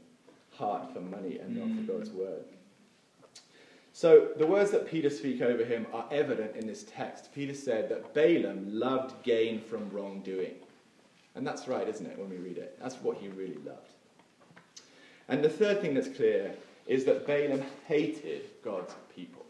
heart 0.52 0.92
for 0.92 1.00
money 1.00 1.38
and 1.38 1.56
not 1.56 1.66
for 1.66 1.92
mm. 1.92 1.98
God's 1.98 2.10
word. 2.10 2.44
So 3.94 4.30
the 4.36 4.46
words 4.46 4.72
that 4.72 4.88
Peter 4.88 5.08
speak 5.08 5.40
over 5.40 5.64
him 5.64 5.86
are 5.92 6.04
evident 6.10 6.56
in 6.56 6.66
this 6.66 6.82
text. 6.82 7.32
Peter 7.32 7.54
said 7.54 7.88
that 7.90 8.12
Balaam 8.12 8.66
loved 8.68 9.22
gain 9.22 9.60
from 9.60 9.88
wrongdoing. 9.90 10.54
And 11.36 11.46
that's 11.46 11.68
right, 11.68 11.88
isn't 11.88 12.04
it, 12.04 12.18
when 12.18 12.28
we 12.28 12.36
read 12.38 12.58
it? 12.58 12.76
That's 12.82 12.96
what 12.96 13.18
he 13.18 13.28
really 13.28 13.58
loved. 13.64 13.92
And 15.28 15.44
the 15.44 15.48
third 15.48 15.80
thing 15.80 15.94
that's 15.94 16.08
clear 16.08 16.52
is 16.88 17.04
that 17.04 17.24
Balaam 17.24 17.62
hated 17.86 18.50
God's 18.64 18.92
people. 19.14 19.46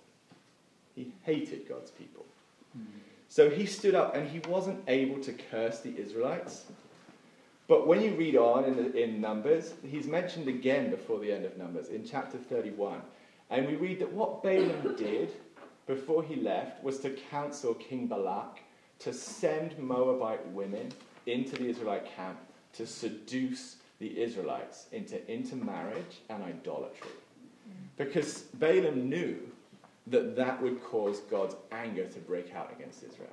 He 0.94 1.10
hated 1.22 1.66
God's 1.66 1.90
people. 1.90 2.26
So 3.30 3.48
he 3.48 3.64
stood 3.64 3.94
up 3.94 4.14
and 4.14 4.28
he 4.28 4.40
wasn't 4.40 4.78
able 4.88 5.22
to 5.22 5.32
curse 5.32 5.80
the 5.80 5.98
Israelites. 5.98 6.64
But 7.66 7.86
when 7.86 8.02
you 8.02 8.10
read 8.14 8.36
on 8.36 8.64
in, 8.64 8.76
the, 8.76 9.02
in 9.02 9.22
Numbers, 9.22 9.72
he's 9.88 10.06
mentioned 10.06 10.48
again 10.48 10.90
before 10.90 11.18
the 11.18 11.32
end 11.32 11.46
of 11.46 11.56
Numbers 11.56 11.88
in 11.88 12.04
chapter 12.04 12.36
31. 12.36 13.00
And 13.50 13.66
we 13.66 13.74
read 13.74 13.98
that 14.00 14.12
what 14.12 14.42
Balaam 14.42 14.96
did 14.96 15.32
before 15.86 16.22
he 16.22 16.36
left 16.36 16.82
was 16.82 16.98
to 17.00 17.10
counsel 17.10 17.74
King 17.74 18.06
Balak 18.06 18.60
to 19.00 19.12
send 19.12 19.78
Moabite 19.78 20.46
women 20.48 20.90
into 21.26 21.56
the 21.56 21.68
Israelite 21.68 22.06
camp 22.16 22.38
to 22.74 22.86
seduce 22.86 23.76
the 23.98 24.20
Israelites 24.20 24.86
into 24.92 25.26
intermarriage 25.30 26.20
and 26.28 26.42
idolatry. 26.42 27.10
Because 27.96 28.42
Balaam 28.54 29.08
knew 29.08 29.38
that 30.08 30.36
that 30.36 30.60
would 30.60 30.82
cause 30.82 31.20
God's 31.20 31.56
anger 31.72 32.06
to 32.06 32.18
break 32.20 32.54
out 32.54 32.72
against 32.76 33.02
Israel. 33.02 33.28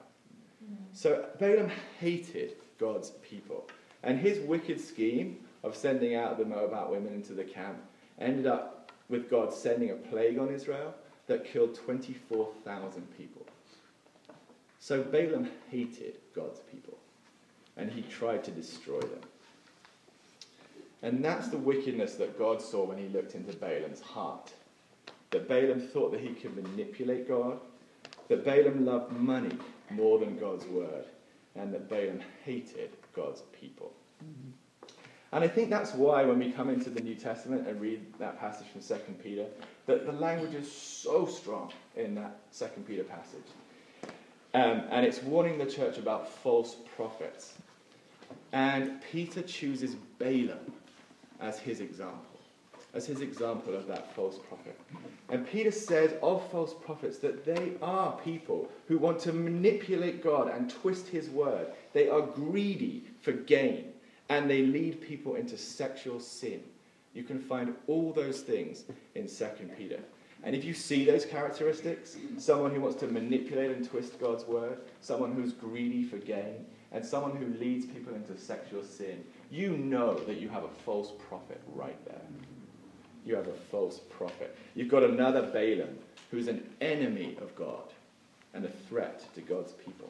So 0.94 1.26
Balaam 1.40 1.72
hated 2.00 2.54
God's 2.80 3.12
people. 3.22 3.68
And 4.04 4.20
his 4.20 4.40
wicked 4.40 4.80
scheme 4.80 5.38
of 5.64 5.76
sending 5.76 6.16
out 6.16 6.38
the 6.38 6.46
Moabite 6.46 6.90
women 6.90 7.14
into 7.14 7.34
the 7.34 7.44
camp 7.44 7.78
ended 8.20 8.48
up 8.48 8.81
with 9.12 9.30
God 9.30 9.54
sending 9.54 9.92
a 9.92 9.96
plague 9.96 10.40
on 10.40 10.52
Israel 10.52 10.96
that 11.28 11.46
killed 11.46 11.76
24,000 11.76 13.18
people. 13.18 13.46
So 14.80 15.04
Balaam 15.04 15.50
hated 15.70 16.16
God's 16.36 16.62
people, 16.72 16.98
and 17.78 17.92
he 17.92 18.02
tried 18.02 18.44
to 18.46 18.52
destroy 18.52 19.00
them. 19.02 19.22
And 21.04 21.24
that's 21.24 21.50
the 21.50 21.58
wickedness 21.58 22.16
that 22.16 22.38
God 22.38 22.62
saw 22.62 22.86
when 22.86 22.98
he 22.98 23.08
looked 23.10 23.36
into 23.36 23.56
Balaam's 23.56 24.02
heart. 24.02 24.52
That 25.32 25.48
Balaam 25.48 25.80
thought 25.80 26.12
that 26.12 26.22
he 26.22 26.30
could 26.30 26.56
manipulate 26.56 27.28
God, 27.28 27.60
that 28.28 28.44
Balaam 28.44 28.86
loved 28.86 29.12
money 29.12 29.58
more 29.90 30.20
than 30.20 30.38
God's 30.38 30.66
word, 30.66 31.06
and 31.56 31.74
that 31.74 31.90
Balaam 31.90 32.22
hated 32.44 32.92
God's 33.14 33.42
people. 33.60 33.92
Mm-hmm. 34.24 34.52
And 35.34 35.44
I 35.44 35.48
think 35.48 35.70
that's 35.70 35.94
why 35.94 36.26
when 36.26 36.40
we 36.40 36.52
come 36.52 36.70
into 36.70 36.90
the 36.90 37.00
New 37.00 37.16
Testament 37.16 37.66
and 37.68 37.80
read 37.80 38.02
that 38.20 38.40
passage 38.40 38.68
from 38.68 38.82
2 38.82 38.96
Peter, 39.24 39.46
that 39.86 40.06
the 40.06 40.12
language 40.12 40.54
is 40.54 40.70
so 40.70 41.26
strong 41.26 41.72
in 41.96 42.16
that 42.16 42.38
2 42.58 42.66
Peter 42.86 43.04
passage. 43.04 44.12
Um, 44.54 44.84
and 44.90 45.06
it's 45.06 45.24
warning 45.24 45.58
the 45.58 45.66
church 45.66 45.98
about 45.98 46.30
false 46.30 46.76
prophets. 46.98 47.54
And 48.52 49.02
Peter 49.10 49.42
chooses 49.42 49.96
Balaam 50.20 50.74
as 51.40 51.58
his 51.60 51.80
example, 51.80 52.40
as 52.94 53.06
his 53.06 53.22
example 53.22 53.74
of 53.74 53.88
that 53.88 54.14
false 54.14 54.38
prophet. 54.50 54.78
And 55.30 55.48
Peter 55.48 55.72
says 55.72 56.14
of 56.22 56.46
false 56.52 56.74
prophets 56.74 57.20
that 57.20 57.46
they 57.46 57.72
are 57.82 58.20
people 58.20 58.68
who 58.90 58.98
want 58.98 59.20
to 59.20 59.32
manipulate 59.32 60.22
God 60.22 60.50
and 60.50 60.70
twist 60.70 61.08
his 61.08 61.30
word. 61.30 61.68
They 61.94 62.10
are 62.10 62.22
greedy 62.22 63.06
for 63.22 63.32
gain 63.32 63.91
and 64.32 64.50
they 64.50 64.62
lead 64.62 65.02
people 65.02 65.36
into 65.36 65.58
sexual 65.58 66.18
sin. 66.18 66.62
You 67.14 67.24
can 67.24 67.38
find 67.38 67.76
all 67.88 68.14
those 68.14 68.40
things 68.40 68.86
in 69.14 69.28
2 69.28 69.46
Peter. 69.78 70.00
And 70.44 70.56
if 70.56 70.64
you 70.64 70.74
see 70.74 71.04
those 71.04 71.26
characteristics, 71.26 72.16
someone 72.38 72.74
who 72.74 72.80
wants 72.80 72.98
to 73.02 73.08
manipulate 73.08 73.72
and 73.72 73.88
twist 73.88 74.22
God's 74.22 74.46
word, 74.46 74.78
someone 75.02 75.34
who's 75.34 75.52
greedy 75.52 76.06
for 76.06 76.18
gain, 76.18 76.66
and 76.94 77.06
someone 77.06 77.36
who 77.36 77.48
leads 77.60 77.86
people 77.86 78.16
into 78.16 78.38
sexual 78.38 78.84
sin, 78.84 79.22
you 79.52 79.76
know 79.76 80.14
that 80.20 80.40
you 80.40 80.48
have 80.48 80.64
a 80.64 80.70
false 80.86 81.12
prophet 81.28 81.60
right 81.76 82.04
there. 82.06 82.22
You 83.26 83.36
have 83.36 83.50
a 83.50 83.60
false 83.70 84.00
prophet. 84.00 84.56
You've 84.76 84.88
got 84.88 85.04
another 85.04 85.42
Balaam 85.42 85.98
who's 86.32 86.48
an 86.48 86.70
enemy 86.80 87.38
of 87.42 87.54
God 87.58 87.92
and 88.54 88.64
a 88.64 88.70
threat 88.88 89.26
to 89.36 89.42
God's 89.42 89.74
people. 89.74 90.10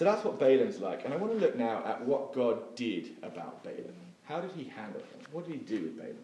So 0.00 0.06
that's 0.06 0.24
what 0.24 0.38
Balaam's 0.38 0.80
like. 0.80 1.04
And 1.04 1.12
I 1.12 1.18
want 1.18 1.34
to 1.34 1.38
look 1.38 1.56
now 1.56 1.82
at 1.84 2.02
what 2.06 2.32
God 2.32 2.74
did 2.74 3.10
about 3.22 3.62
Balaam. 3.62 3.92
How 4.24 4.40
did 4.40 4.50
he 4.52 4.64
handle 4.64 5.02
him? 5.02 5.20
What 5.30 5.46
did 5.46 5.52
he 5.52 5.58
do 5.60 5.82
with 5.82 5.98
Balaam? 5.98 6.16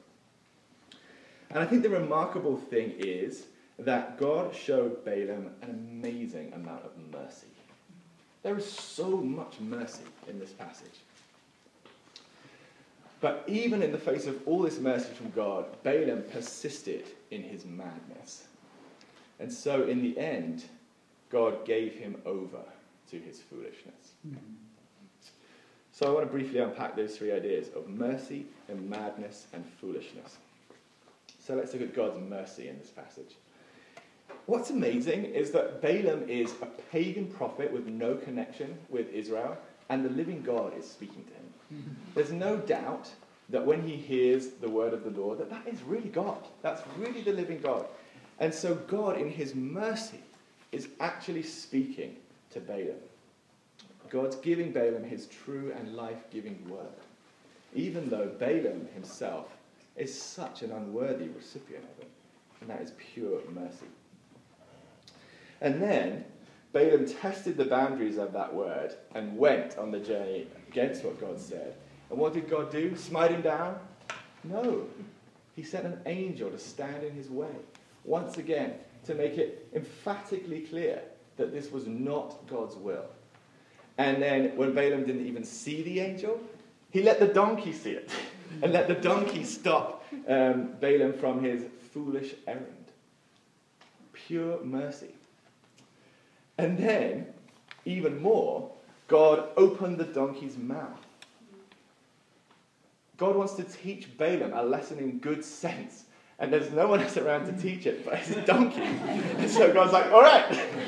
And 1.50 1.58
I 1.58 1.66
think 1.66 1.82
the 1.82 1.90
remarkable 1.90 2.56
thing 2.56 2.94
is 2.96 3.44
that 3.78 4.18
God 4.18 4.54
showed 4.54 5.04
Balaam 5.04 5.50
an 5.60 5.68
amazing 5.68 6.54
amount 6.54 6.86
of 6.86 6.92
mercy. 7.12 7.48
There 8.42 8.56
is 8.56 8.64
so 8.64 9.18
much 9.18 9.60
mercy 9.60 10.04
in 10.26 10.38
this 10.38 10.52
passage. 10.52 11.00
But 13.20 13.44
even 13.46 13.82
in 13.82 13.92
the 13.92 13.98
face 13.98 14.26
of 14.26 14.40
all 14.46 14.62
this 14.62 14.78
mercy 14.78 15.12
from 15.12 15.32
God, 15.32 15.66
Balaam 15.82 16.22
persisted 16.32 17.04
in 17.30 17.42
his 17.42 17.66
madness. 17.66 18.46
And 19.38 19.52
so, 19.52 19.82
in 19.82 20.00
the 20.00 20.18
end, 20.18 20.64
God 21.28 21.66
gave 21.66 21.92
him 21.92 22.22
over 22.24 22.62
to 23.10 23.18
his 23.18 23.40
foolishness. 23.40 24.14
Mm-hmm. 24.26 24.36
So, 25.92 26.06
I 26.06 26.10
want 26.10 26.26
to 26.26 26.32
briefly 26.32 26.58
unpack 26.58 26.94
those 26.94 27.16
three 27.16 27.32
ideas 27.32 27.68
of 27.74 27.88
mercy 27.88 28.46
and 28.68 28.88
madness 28.88 29.46
and 29.52 29.64
foolishness. 29.80 30.36
So, 31.38 31.54
let's 31.54 31.72
look 31.72 31.82
at 31.82 31.94
God's 31.94 32.18
mercy 32.18 32.68
in 32.68 32.78
this 32.78 32.90
passage. 32.90 33.34
what's 34.46 34.70
amazing 34.70 35.24
is 35.24 35.50
that 35.52 35.80
Balaam 35.80 36.28
is 36.28 36.54
a 36.62 36.66
pagan 36.90 37.26
prophet 37.26 37.72
with 37.72 37.86
no 37.86 38.14
connection 38.14 38.76
with 38.88 39.08
Israel, 39.12 39.56
and 39.88 40.04
the 40.04 40.10
living 40.10 40.42
God 40.42 40.76
is 40.78 40.88
speaking 40.88 41.24
to 41.24 41.32
him. 41.32 41.96
There's 42.14 42.32
no 42.32 42.56
doubt 42.56 43.10
that 43.48 43.64
when 43.64 43.86
he 43.86 43.96
hears 43.96 44.48
the 44.48 44.68
word 44.68 44.92
of 44.92 45.04
the 45.04 45.20
Lord, 45.20 45.38
that 45.38 45.50
that 45.50 45.66
is 45.66 45.82
really 45.82 46.08
God. 46.08 46.38
That's 46.62 46.82
really 46.98 47.22
the 47.22 47.32
living 47.32 47.60
God. 47.60 47.86
And 48.38 48.52
so 48.52 48.74
God, 48.74 49.18
in 49.18 49.30
his 49.30 49.54
mercy, 49.54 50.20
is 50.72 50.88
actually 51.00 51.42
speaking 51.42 52.16
to 52.56 52.62
Balaam. 52.62 52.96
God's 54.08 54.36
giving 54.36 54.72
Balaam 54.72 55.04
his 55.04 55.26
true 55.26 55.72
and 55.78 55.94
life 55.94 56.30
giving 56.30 56.58
word, 56.68 56.86
even 57.74 58.08
though 58.08 58.28
Balaam 58.38 58.88
himself 58.94 59.48
is 59.96 60.20
such 60.20 60.62
an 60.62 60.72
unworthy 60.72 61.28
recipient 61.28 61.84
of 61.84 62.02
it. 62.02 62.10
And 62.60 62.70
that 62.70 62.80
is 62.80 62.92
pure 63.12 63.40
mercy. 63.52 63.86
And 65.60 65.82
then 65.82 66.24
Balaam 66.72 67.06
tested 67.06 67.56
the 67.56 67.64
boundaries 67.64 68.16
of 68.16 68.32
that 68.32 68.52
word 68.52 68.94
and 69.14 69.36
went 69.36 69.76
on 69.76 69.90
the 69.90 70.00
journey 70.00 70.46
against 70.68 71.04
what 71.04 71.20
God 71.20 71.38
said. 71.38 71.74
And 72.10 72.18
what 72.18 72.32
did 72.32 72.48
God 72.48 72.70
do? 72.70 72.96
Smite 72.96 73.32
him 73.32 73.42
down? 73.42 73.78
No. 74.44 74.84
He 75.54 75.62
sent 75.62 75.86
an 75.86 76.00
angel 76.06 76.50
to 76.50 76.58
stand 76.58 77.02
in 77.02 77.14
his 77.14 77.28
way. 77.28 77.54
Once 78.04 78.38
again, 78.38 78.74
to 79.04 79.14
make 79.14 79.36
it 79.38 79.68
emphatically 79.74 80.60
clear 80.60 81.02
that 81.36 81.52
this 81.52 81.70
was 81.70 81.86
not 81.86 82.46
God's 82.46 82.76
will. 82.76 83.04
And 83.98 84.22
then 84.22 84.56
when 84.56 84.74
Balaam 84.74 85.04
didn't 85.04 85.26
even 85.26 85.44
see 85.44 85.82
the 85.82 86.00
angel, 86.00 86.40
he 86.90 87.02
let 87.02 87.20
the 87.20 87.26
donkey 87.26 87.72
see 87.72 87.92
it 87.92 88.10
and 88.62 88.72
let 88.72 88.88
the 88.88 88.94
donkey 88.94 89.44
stop 89.44 90.04
um, 90.28 90.74
Balaam 90.80 91.12
from 91.14 91.42
his 91.42 91.64
foolish 91.92 92.34
errand. 92.46 92.66
Pure 94.12 94.64
mercy. 94.64 95.14
And 96.58 96.78
then, 96.78 97.26
even 97.84 98.20
more, 98.20 98.70
God 99.08 99.48
opened 99.56 99.98
the 99.98 100.04
donkey's 100.04 100.56
mouth. 100.56 101.00
God 103.16 103.36
wants 103.36 103.54
to 103.54 103.64
teach 103.64 104.16
Balaam 104.18 104.52
a 104.54 104.62
lesson 104.62 104.98
in 104.98 105.18
good 105.18 105.44
sense. 105.44 106.04
And 106.38 106.52
there's 106.52 106.70
no 106.70 106.86
one 106.88 107.00
else 107.00 107.16
around 107.16 107.46
to 107.46 107.52
teach 107.52 107.86
it 107.86 108.04
but 108.04 108.18
his 108.18 108.36
donkey. 108.44 108.82
and 108.82 109.50
so 109.50 109.72
God's 109.72 109.92
like, 109.92 110.12
all 110.12 110.20
right, 110.20 110.48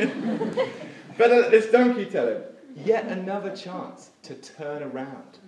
better 1.18 1.36
let 1.36 1.46
uh, 1.46 1.48
this 1.50 1.70
donkey 1.70 2.04
tell 2.04 2.28
him. 2.28 2.42
Yet 2.76 3.06
another 3.06 3.56
chance 3.56 4.10
to 4.24 4.34
turn 4.34 4.82
around, 4.82 5.38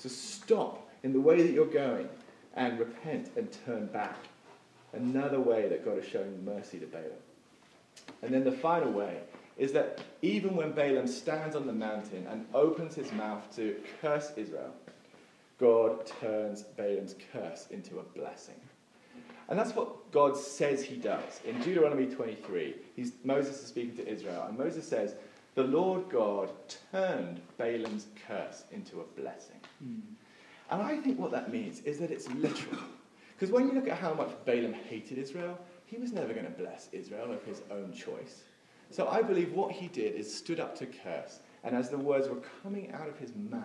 to 0.00 0.08
stop 0.08 0.90
in 1.04 1.12
the 1.12 1.20
way 1.20 1.42
that 1.42 1.52
you're 1.52 1.64
going 1.66 2.08
and 2.54 2.78
repent 2.78 3.30
and 3.36 3.48
turn 3.64 3.86
back. 3.86 4.16
Another 4.92 5.40
way 5.40 5.68
that 5.68 5.84
God 5.84 5.98
is 5.98 6.06
showing 6.06 6.44
mercy 6.44 6.78
to 6.78 6.86
Balaam. 6.86 7.10
And 8.22 8.32
then 8.32 8.44
the 8.44 8.52
final 8.52 8.90
way 8.90 9.20
is 9.56 9.72
that 9.72 10.00
even 10.22 10.54
when 10.56 10.72
Balaam 10.72 11.06
stands 11.06 11.54
on 11.56 11.66
the 11.66 11.72
mountain 11.72 12.26
and 12.30 12.46
opens 12.52 12.94
his 12.94 13.10
mouth 13.12 13.54
to 13.56 13.76
curse 14.00 14.32
Israel, 14.36 14.74
God 15.58 16.06
turns 16.20 16.62
Balaam's 16.62 17.14
curse 17.32 17.68
into 17.70 17.98
a 17.98 18.02
blessing. 18.02 18.60
And 19.48 19.58
that's 19.58 19.74
what 19.74 20.10
God 20.10 20.36
says 20.36 20.82
he 20.82 20.96
does. 20.96 21.40
In 21.44 21.60
Deuteronomy 21.60 22.06
23, 22.06 22.74
Moses 23.24 23.62
is 23.62 23.66
speaking 23.66 23.96
to 23.96 24.08
Israel, 24.08 24.44
and 24.48 24.58
Moses 24.58 24.86
says, 24.86 25.14
The 25.54 25.64
Lord 25.64 26.08
God 26.08 26.50
turned 26.90 27.40
Balaam's 27.56 28.06
curse 28.26 28.64
into 28.72 29.00
a 29.00 29.20
blessing. 29.20 29.60
Mm. 29.84 30.00
And 30.70 30.82
I 30.82 30.96
think 30.96 31.18
what 31.18 31.30
that 31.30 31.52
means 31.52 31.80
is 31.80 31.98
that 31.98 32.10
it's 32.10 32.28
literal. 32.30 32.82
Because 33.38 33.52
when 33.52 33.68
you 33.68 33.74
look 33.74 33.88
at 33.88 33.98
how 33.98 34.14
much 34.14 34.30
Balaam 34.44 34.72
hated 34.72 35.18
Israel, 35.18 35.58
he 35.84 35.98
was 35.98 36.12
never 36.12 36.32
going 36.32 36.46
to 36.46 36.50
bless 36.50 36.88
Israel 36.92 37.32
of 37.32 37.44
his 37.44 37.62
own 37.70 37.92
choice. 37.92 38.42
So 38.90 39.08
I 39.08 39.22
believe 39.22 39.52
what 39.52 39.72
he 39.72 39.88
did 39.88 40.14
is 40.14 40.32
stood 40.32 40.58
up 40.58 40.76
to 40.78 40.86
curse, 40.86 41.40
and 41.62 41.76
as 41.76 41.90
the 41.90 41.98
words 41.98 42.28
were 42.28 42.42
coming 42.62 42.92
out 42.92 43.08
of 43.08 43.18
his 43.18 43.32
mouth, 43.34 43.64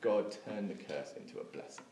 God 0.00 0.36
turned 0.46 0.70
the 0.70 0.74
curse 0.74 1.12
into 1.16 1.40
a 1.40 1.44
blessing. 1.44 1.84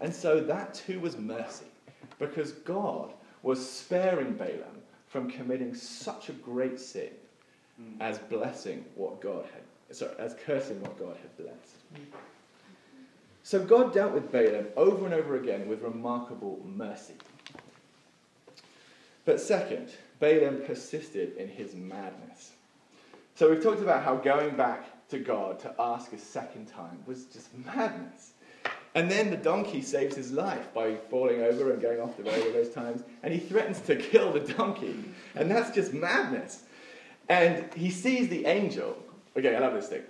And 0.00 0.14
so 0.14 0.40
that 0.40 0.74
too 0.74 1.00
was 1.00 1.16
mercy, 1.16 1.66
because 2.18 2.52
God 2.52 3.12
was 3.42 3.68
sparing 3.68 4.34
Balaam 4.34 4.82
from 5.08 5.30
committing 5.30 5.74
such 5.74 6.28
a 6.28 6.32
great 6.32 6.80
sin 6.80 7.10
mm. 7.80 7.96
as 8.00 8.18
blessing 8.18 8.84
what 8.96 9.20
God 9.20 9.44
had, 9.52 9.96
sorry, 9.96 10.14
as 10.18 10.34
cursing 10.44 10.80
what 10.80 10.98
God 10.98 11.16
had 11.16 11.36
blessed. 11.36 12.10
So 13.42 13.62
God 13.64 13.92
dealt 13.92 14.12
with 14.12 14.32
Balaam 14.32 14.66
over 14.76 15.04
and 15.04 15.14
over 15.14 15.36
again 15.36 15.68
with 15.68 15.82
remarkable 15.82 16.60
mercy. 16.64 17.14
But 19.24 19.40
second, 19.40 19.90
Balaam 20.18 20.62
persisted 20.66 21.36
in 21.36 21.48
his 21.48 21.74
madness. 21.74 22.52
So 23.34 23.50
we've 23.50 23.62
talked 23.62 23.82
about 23.82 24.04
how 24.04 24.16
going 24.16 24.56
back 24.56 25.08
to 25.08 25.18
God 25.18 25.58
to 25.60 25.74
ask 25.78 26.12
a 26.12 26.18
second 26.18 26.66
time 26.66 27.02
was 27.06 27.24
just 27.26 27.48
madness. 27.54 28.32
And 28.94 29.10
then 29.10 29.30
the 29.30 29.36
donkey 29.36 29.82
saves 29.82 30.14
his 30.14 30.30
life 30.30 30.72
by 30.72 30.94
falling 31.10 31.42
over 31.42 31.72
and 31.72 31.82
going 31.82 32.00
off 32.00 32.16
the 32.16 32.22
road 32.22 32.40
all 32.46 32.52
those 32.52 32.70
times. 32.70 33.02
And 33.22 33.32
he 33.32 33.40
threatens 33.40 33.80
to 33.82 33.96
kill 33.96 34.32
the 34.32 34.40
donkey. 34.40 35.04
And 35.34 35.50
that's 35.50 35.74
just 35.74 35.92
madness. 35.92 36.62
And 37.28 37.72
he 37.74 37.90
sees 37.90 38.28
the 38.28 38.46
angel. 38.46 38.96
Okay, 39.36 39.56
I 39.56 39.58
love 39.58 39.74
this 39.74 39.88
thing. 39.88 40.02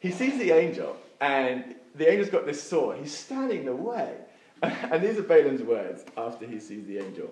He 0.00 0.12
sees 0.12 0.38
the 0.38 0.52
angel, 0.52 0.96
and 1.20 1.74
the 1.96 2.08
angel's 2.08 2.30
got 2.30 2.46
this 2.46 2.62
sword. 2.62 2.98
He's 2.98 3.16
standing 3.16 3.60
in 3.60 3.66
the 3.66 3.74
way. 3.74 4.14
And 4.62 5.02
these 5.02 5.18
are 5.18 5.22
Balaam's 5.22 5.62
words 5.62 6.04
after 6.16 6.44
he 6.44 6.58
sees 6.58 6.84
the 6.86 6.98
angel. 6.98 7.30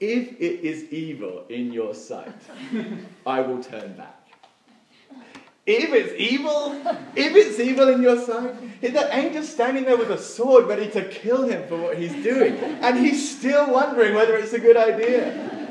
If 0.00 0.32
it 0.40 0.66
is 0.66 0.84
evil 0.84 1.44
in 1.48 1.72
your 1.72 1.94
sight, 1.94 2.32
I 3.26 3.40
will 3.40 3.62
turn 3.62 3.92
back. 3.94 4.17
If 5.70 5.92
it's 5.92 6.14
evil, 6.18 6.80
if 7.14 7.36
it's 7.36 7.60
evil 7.60 7.90
in 7.90 8.00
your 8.00 8.18
sight, 8.18 8.80
the 8.80 9.14
angel's 9.14 9.50
standing 9.50 9.84
there 9.84 9.98
with 9.98 10.10
a 10.10 10.16
sword 10.16 10.66
ready 10.66 10.88
to 10.92 11.06
kill 11.10 11.46
him 11.46 11.68
for 11.68 11.76
what 11.76 11.98
he's 11.98 12.14
doing, 12.24 12.54
and 12.54 12.98
he's 12.98 13.36
still 13.36 13.70
wondering 13.70 14.14
whether 14.14 14.34
it's 14.38 14.54
a 14.54 14.58
good 14.58 14.78
idea. 14.78 15.68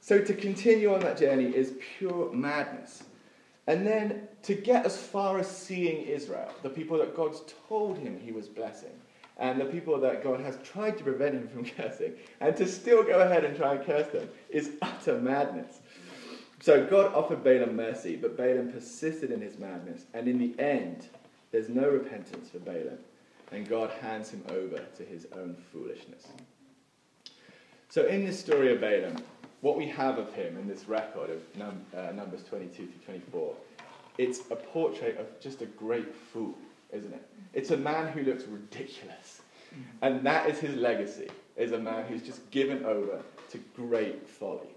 So 0.00 0.22
to 0.22 0.34
continue 0.34 0.94
on 0.94 1.00
that 1.00 1.18
journey 1.18 1.46
is 1.46 1.74
pure 1.98 2.32
madness. 2.32 3.02
And 3.66 3.84
then 3.84 4.28
to 4.44 4.54
get 4.54 4.86
as 4.86 4.96
far 4.96 5.40
as 5.40 5.50
seeing 5.50 6.06
Israel, 6.06 6.52
the 6.62 6.70
people 6.70 6.96
that 6.98 7.16
God's 7.16 7.42
told 7.68 7.98
him 7.98 8.20
he 8.20 8.30
was 8.30 8.46
blessing, 8.46 8.92
and 9.38 9.60
the 9.60 9.64
people 9.64 9.98
that 9.98 10.22
God 10.22 10.38
has 10.38 10.58
tried 10.62 10.96
to 10.98 11.02
prevent 11.02 11.34
him 11.34 11.48
from 11.48 11.64
cursing, 11.76 12.12
and 12.40 12.56
to 12.56 12.68
still 12.68 13.02
go 13.02 13.18
ahead 13.18 13.44
and 13.44 13.56
try 13.56 13.74
and 13.74 13.84
curse 13.84 14.06
them 14.12 14.28
is 14.48 14.70
utter 14.80 15.18
madness. 15.18 15.80
So 16.62 16.86
God 16.86 17.12
offered 17.12 17.42
Balaam 17.42 17.74
mercy, 17.74 18.14
but 18.14 18.36
Balaam 18.36 18.70
persisted 18.70 19.32
in 19.32 19.40
his 19.40 19.58
madness, 19.58 20.04
and 20.14 20.28
in 20.28 20.38
the 20.38 20.54
end, 20.62 21.08
there's 21.50 21.68
no 21.68 21.88
repentance 21.88 22.50
for 22.50 22.60
Balaam, 22.60 22.98
and 23.50 23.68
God 23.68 23.90
hands 24.00 24.30
him 24.30 24.44
over 24.48 24.78
to 24.78 25.04
his 25.04 25.26
own 25.36 25.56
foolishness. 25.72 26.28
So 27.88 28.06
in 28.06 28.24
this 28.24 28.38
story 28.38 28.72
of 28.72 28.80
Balaam, 28.80 29.16
what 29.60 29.76
we 29.76 29.88
have 29.88 30.18
of 30.18 30.32
him 30.34 30.56
in 30.56 30.68
this 30.68 30.86
record 30.86 31.30
of 31.30 31.40
num- 31.56 31.84
uh, 31.96 32.12
Numbers 32.12 32.44
22 32.44 32.86
to 32.86 32.98
24, 33.06 33.56
it's 34.18 34.42
a 34.52 34.56
portrait 34.56 35.18
of 35.18 35.26
just 35.40 35.62
a 35.62 35.66
great 35.66 36.14
fool, 36.14 36.54
isn't 36.92 37.12
it? 37.12 37.28
It's 37.54 37.72
a 37.72 37.76
man 37.76 38.12
who 38.12 38.22
looks 38.22 38.44
ridiculous. 38.44 39.40
And 40.00 40.24
that 40.24 40.48
is 40.48 40.60
his 40.60 40.76
legacy, 40.76 41.28
is 41.56 41.72
a 41.72 41.78
man 41.78 42.06
who's 42.06 42.22
just 42.22 42.48
given 42.52 42.84
over 42.84 43.20
to 43.50 43.58
great 43.74 44.28
folly. 44.28 44.71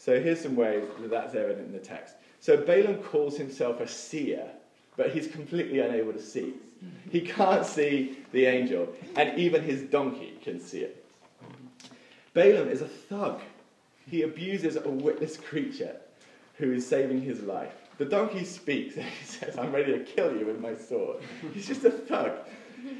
So 0.00 0.18
here's 0.18 0.40
some 0.40 0.56
ways 0.56 0.82
that 0.98 1.10
that's 1.10 1.34
evident 1.34 1.66
in 1.66 1.72
the 1.72 1.78
text. 1.78 2.14
So 2.40 2.56
Balaam 2.56 3.02
calls 3.02 3.36
himself 3.36 3.80
a 3.80 3.86
seer, 3.86 4.46
but 4.96 5.10
he's 5.10 5.26
completely 5.26 5.80
unable 5.80 6.14
to 6.14 6.22
see. 6.22 6.54
He 7.10 7.20
can't 7.20 7.66
see 7.66 8.16
the 8.32 8.46
angel, 8.46 8.88
and 9.16 9.38
even 9.38 9.62
his 9.62 9.82
donkey 9.82 10.38
can 10.42 10.58
see 10.58 10.80
it. 10.80 11.04
Balaam 12.32 12.68
is 12.70 12.80
a 12.80 12.88
thug. 12.88 13.42
He 14.10 14.22
abuses 14.22 14.76
a 14.76 14.88
witless 14.88 15.36
creature 15.36 15.96
who 16.54 16.72
is 16.72 16.86
saving 16.86 17.20
his 17.20 17.42
life. 17.42 17.74
The 17.98 18.06
donkey 18.06 18.46
speaks 18.46 18.96
and 18.96 19.04
he 19.20 19.24
says, 19.26 19.58
I'm 19.58 19.70
ready 19.70 19.92
to 19.92 20.02
kill 20.02 20.34
you 20.34 20.46
with 20.46 20.60
my 20.60 20.76
sword. 20.76 21.18
He's 21.52 21.66
just 21.66 21.84
a 21.84 21.90
thug. 21.90 22.32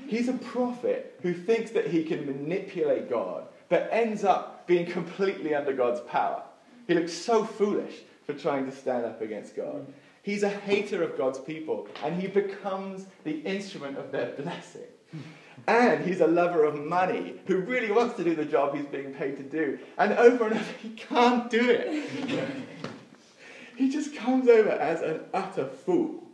He's 0.06 0.28
a 0.28 0.34
prophet 0.34 1.18
who 1.22 1.32
thinks 1.32 1.70
that 1.70 1.86
he 1.86 2.04
can 2.04 2.26
manipulate 2.26 3.08
God, 3.08 3.46
but 3.70 3.88
ends 3.90 4.22
up 4.22 4.66
being 4.66 4.84
completely 4.84 5.54
under 5.54 5.72
God's 5.72 6.00
power. 6.02 6.42
He 6.90 6.96
looks 6.96 7.12
so 7.12 7.44
foolish 7.44 8.00
for 8.26 8.32
trying 8.32 8.66
to 8.66 8.72
stand 8.72 9.04
up 9.04 9.20
against 9.20 9.54
God. 9.54 9.86
He's 10.24 10.42
a 10.42 10.48
hater 10.48 11.04
of 11.04 11.16
God's 11.16 11.38
people, 11.38 11.86
and 12.02 12.20
he 12.20 12.26
becomes 12.26 13.06
the 13.22 13.38
instrument 13.42 13.96
of 13.96 14.10
their 14.10 14.32
blessing. 14.32 14.88
And 15.68 16.04
he's 16.04 16.20
a 16.20 16.26
lover 16.26 16.64
of 16.64 16.80
money 16.80 17.34
who 17.46 17.58
really 17.58 17.92
wants 17.92 18.16
to 18.16 18.24
do 18.24 18.34
the 18.34 18.44
job 18.46 18.74
he's 18.74 18.86
being 18.86 19.12
paid 19.12 19.36
to 19.36 19.42
do. 19.44 19.78
And 19.98 20.14
over 20.14 20.46
and 20.46 20.54
over, 20.54 20.72
he 20.82 20.88
can't 20.90 21.48
do 21.48 21.70
it. 21.70 22.08
he 23.76 23.88
just 23.88 24.16
comes 24.16 24.48
over 24.48 24.70
as 24.70 25.02
an 25.02 25.20
utter 25.32 25.66
fool. 25.66 26.24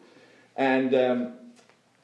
And, 0.56 0.94
um, 0.94 1.32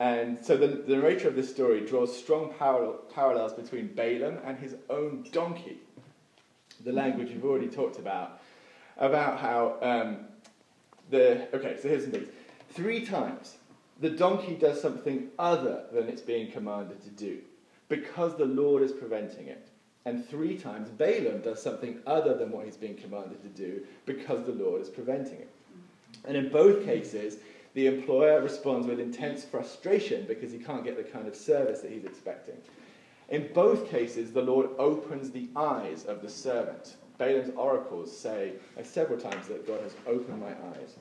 And 0.01 0.45
so 0.45 0.59
the, 0.59 0.67
the 0.67 0.97
narrator 0.97 1.29
of 1.29 1.37
this 1.37 1.49
story 1.49 1.87
draws 1.87 2.15
strong 2.15 2.53
parallel, 2.59 3.05
parallels 3.15 3.55
between 3.55 3.87
Balaam 3.95 4.39
and 4.45 4.59
his 4.59 4.75
own 4.91 5.25
donkey. 5.31 5.79
The 6.85 6.93
language 6.93 7.29
we've 7.29 7.45
already 7.45 7.69
talked 7.69 8.01
about, 8.01 8.42
about 8.99 9.39
how 9.39 9.77
um, 9.83 10.19
the. 11.11 11.49
Okay, 11.55 11.77
so 11.81 11.89
here's 11.89 12.05
some 12.05 12.13
things. 12.13 12.29
Three 12.71 13.05
times 13.05 13.57
the 14.01 14.11
donkey 14.11 14.55
does 14.55 14.81
something 14.81 15.29
other 15.39 15.85
than 15.93 16.09
it's 16.09 16.23
being 16.23 16.51
commanded 16.51 17.03
to 17.03 17.11
do 17.11 17.39
because 17.89 18.37
the 18.37 18.45
Lord 18.45 18.83
is 18.83 18.93
preventing 18.93 19.49
it. 19.49 19.69
And 20.05 20.27
three 20.29 20.59
times 20.59 20.89
Balaam 20.89 21.43
does 21.43 21.63
something 21.63 22.01
other 22.07 22.37
than 22.37 22.51
what 22.51 22.65
he's 22.65 22.77
being 22.77 22.97
commanded 22.97 23.41
to 23.43 23.49
do 23.49 23.83
because 24.07 24.45
the 24.45 24.53
Lord 24.53 24.83
is 24.83 24.89
preventing 24.89 25.39
it. 25.39 25.51
And 26.25 26.37
in 26.37 26.49
both 26.49 26.85
cases, 26.85 27.37
the 27.75 27.87
employer 27.87 28.41
responds 28.43 28.87
with 28.87 28.99
intense 28.99 29.45
frustration 29.45 30.25
because 30.27 30.53
he 30.53 30.59
can't 30.59 30.85
get 30.85 30.97
the 30.97 31.11
kind 31.11 31.29
of 31.29 31.37
service 31.37 31.81
that 31.81 31.91
he's 31.91 32.05
expecting. 32.05 32.57
In 33.29 33.51
both 33.55 33.89
cases, 33.89 34.33
the 34.33 34.43
Lord 34.43 34.71
opens 34.79 35.31
the 35.31 35.49
eyes 35.57 36.05
of 36.05 36.21
the 36.21 36.29
servant. 36.29 36.97
Balaam's 37.23 37.55
oracles 37.57 38.17
say 38.17 38.55
uh, 38.77 38.83
several 38.83 39.17
times 39.17 39.47
that 39.47 39.65
God 39.65 39.81
has 39.83 39.95
opened 40.09 40.41
my 40.41 40.51
eyes. 40.51 40.97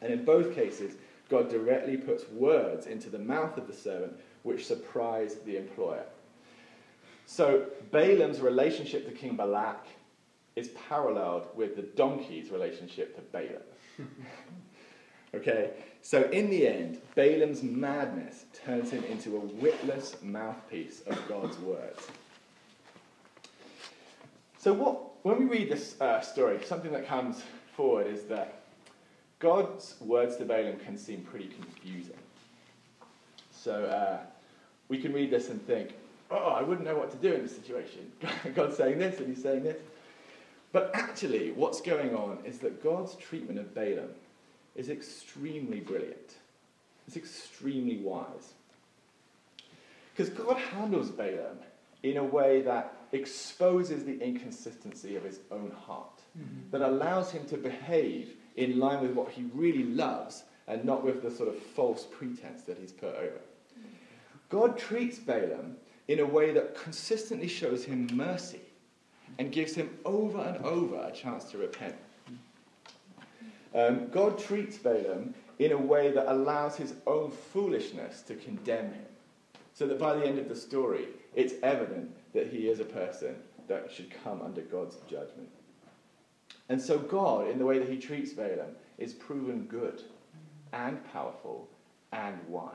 And 0.00 0.12
in 0.12 0.24
both 0.24 0.54
cases, 0.54 0.94
God 1.28 1.50
directly 1.50 1.96
puts 1.96 2.28
words 2.30 2.86
into 2.86 3.10
the 3.10 3.18
mouth 3.18 3.58
of 3.58 3.66
the 3.66 3.72
servant 3.72 4.12
which 4.44 4.64
surprise 4.64 5.38
the 5.44 5.56
employer. 5.56 6.04
So 7.26 7.66
Balaam's 7.90 8.40
relationship 8.40 9.08
to 9.08 9.12
King 9.12 9.34
Balak 9.34 9.84
is 10.54 10.68
paralleled 10.88 11.48
with 11.56 11.74
the 11.74 11.82
donkey's 11.82 12.50
relationship 12.50 13.16
to 13.16 13.22
Balaam. 13.22 13.62
okay, 15.34 15.70
so 16.00 16.30
in 16.30 16.48
the 16.48 16.68
end, 16.68 17.00
Balaam's 17.16 17.64
madness 17.64 18.44
turns 18.64 18.92
him 18.92 19.02
into 19.10 19.36
a 19.36 19.40
witless 19.40 20.14
mouthpiece 20.22 21.00
of 21.08 21.20
God's 21.28 21.58
words. 21.58 22.06
So 24.64 24.72
what, 24.72 25.22
when 25.26 25.38
we 25.40 25.44
read 25.44 25.68
this 25.68 26.00
uh, 26.00 26.22
story, 26.22 26.58
something 26.64 26.90
that 26.92 27.06
comes 27.06 27.42
forward 27.76 28.06
is 28.06 28.22
that 28.28 28.62
God's 29.38 29.96
words 30.00 30.36
to 30.36 30.46
Balaam 30.46 30.78
can 30.78 30.96
seem 30.96 31.20
pretty 31.20 31.48
confusing. 31.48 32.16
So 33.50 33.84
uh, 33.84 34.20
we 34.88 34.96
can 34.96 35.12
read 35.12 35.30
this 35.30 35.50
and 35.50 35.60
think, 35.66 35.92
oh, 36.30 36.48
I 36.48 36.62
wouldn't 36.62 36.86
know 36.86 36.96
what 36.96 37.10
to 37.10 37.18
do 37.18 37.34
in 37.34 37.42
this 37.42 37.54
situation. 37.54 38.10
God's 38.54 38.78
saying 38.78 38.98
this 38.98 39.18
and 39.18 39.28
he's 39.28 39.42
saying 39.42 39.64
this. 39.64 39.76
But 40.72 40.92
actually, 40.94 41.52
what's 41.52 41.82
going 41.82 42.16
on 42.16 42.38
is 42.46 42.56
that 42.60 42.82
God's 42.82 43.16
treatment 43.16 43.58
of 43.58 43.74
Balaam 43.74 44.12
is 44.74 44.88
extremely 44.88 45.80
brilliant. 45.80 46.36
It's 47.06 47.18
extremely 47.18 47.98
wise. 47.98 48.54
Because 50.16 50.32
God 50.32 50.56
handles 50.56 51.10
Balaam 51.10 51.58
in 52.02 52.16
a 52.16 52.24
way 52.24 52.62
that 52.62 52.93
exposes 53.14 54.04
the 54.04 54.20
inconsistency 54.20 55.16
of 55.16 55.24
his 55.24 55.40
own 55.50 55.72
heart, 55.86 56.20
mm-hmm. 56.38 56.70
that 56.70 56.82
allows 56.82 57.30
him 57.30 57.44
to 57.46 57.56
behave 57.56 58.36
in 58.56 58.78
line 58.78 59.02
with 59.02 59.12
what 59.12 59.30
he 59.30 59.44
really 59.54 59.84
loves 59.84 60.44
and 60.66 60.84
not 60.84 61.04
with 61.04 61.22
the 61.22 61.30
sort 61.30 61.48
of 61.48 61.58
false 61.58 62.06
pretense 62.10 62.62
that 62.62 62.78
he's 62.78 62.92
put 62.92 63.14
over. 63.16 63.40
God 64.48 64.78
treats 64.78 65.18
Balaam 65.18 65.76
in 66.08 66.20
a 66.20 66.26
way 66.26 66.52
that 66.52 66.76
consistently 66.76 67.48
shows 67.48 67.84
him 67.84 68.08
mercy 68.12 68.60
and 69.38 69.50
gives 69.50 69.74
him 69.74 69.90
over 70.04 70.38
and 70.40 70.64
over 70.64 70.96
a 70.96 71.12
chance 71.12 71.44
to 71.50 71.58
repent. 71.58 71.96
Um, 73.74 74.08
God 74.10 74.38
treats 74.38 74.78
Balaam 74.78 75.34
in 75.58 75.72
a 75.72 75.76
way 75.76 76.12
that 76.12 76.30
allows 76.30 76.76
his 76.76 76.94
own 77.06 77.30
foolishness 77.30 78.22
to 78.22 78.34
condemn 78.36 78.92
him. 78.92 79.06
So 79.74 79.86
that 79.88 79.98
by 79.98 80.14
the 80.14 80.24
end 80.24 80.38
of 80.38 80.48
the 80.48 80.56
story, 80.56 81.06
it's 81.34 81.54
evident 81.62 82.14
that 82.32 82.46
he 82.46 82.68
is 82.68 82.80
a 82.80 82.84
person 82.84 83.34
that 83.68 83.90
should 83.92 84.10
come 84.22 84.40
under 84.40 84.62
God's 84.62 84.96
judgment. 85.10 85.50
And 86.68 86.80
so, 86.80 86.98
God, 86.98 87.48
in 87.50 87.58
the 87.58 87.66
way 87.66 87.78
that 87.78 87.88
he 87.88 87.98
treats 87.98 88.32
Balaam, 88.32 88.76
is 88.98 89.12
proven 89.12 89.64
good 89.64 90.02
and 90.72 91.04
powerful 91.12 91.68
and 92.12 92.38
wise. 92.48 92.70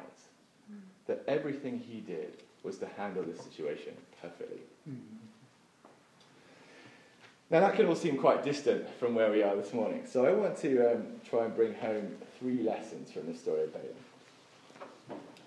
That 1.07 1.23
everything 1.27 1.79
he 1.79 2.01
did 2.01 2.43
was 2.63 2.77
to 2.79 2.87
handle 2.97 3.23
this 3.23 3.41
situation 3.41 3.93
perfectly. 4.21 4.59
Now, 7.49 7.61
that 7.61 7.75
can 7.75 7.87
all 7.87 7.95
seem 7.95 8.17
quite 8.17 8.43
distant 8.43 8.87
from 8.99 9.15
where 9.15 9.31
we 9.31 9.41
are 9.41 9.55
this 9.55 9.73
morning, 9.73 10.05
so 10.05 10.25
I 10.25 10.33
want 10.33 10.55
to 10.57 10.93
um, 10.93 11.07
try 11.27 11.45
and 11.45 11.55
bring 11.55 11.73
home 11.73 12.15
three 12.37 12.61
lessons 12.61 13.11
from 13.11 13.25
the 13.25 13.33
story 13.33 13.63
of 13.63 13.73
Balaam. 13.73 13.95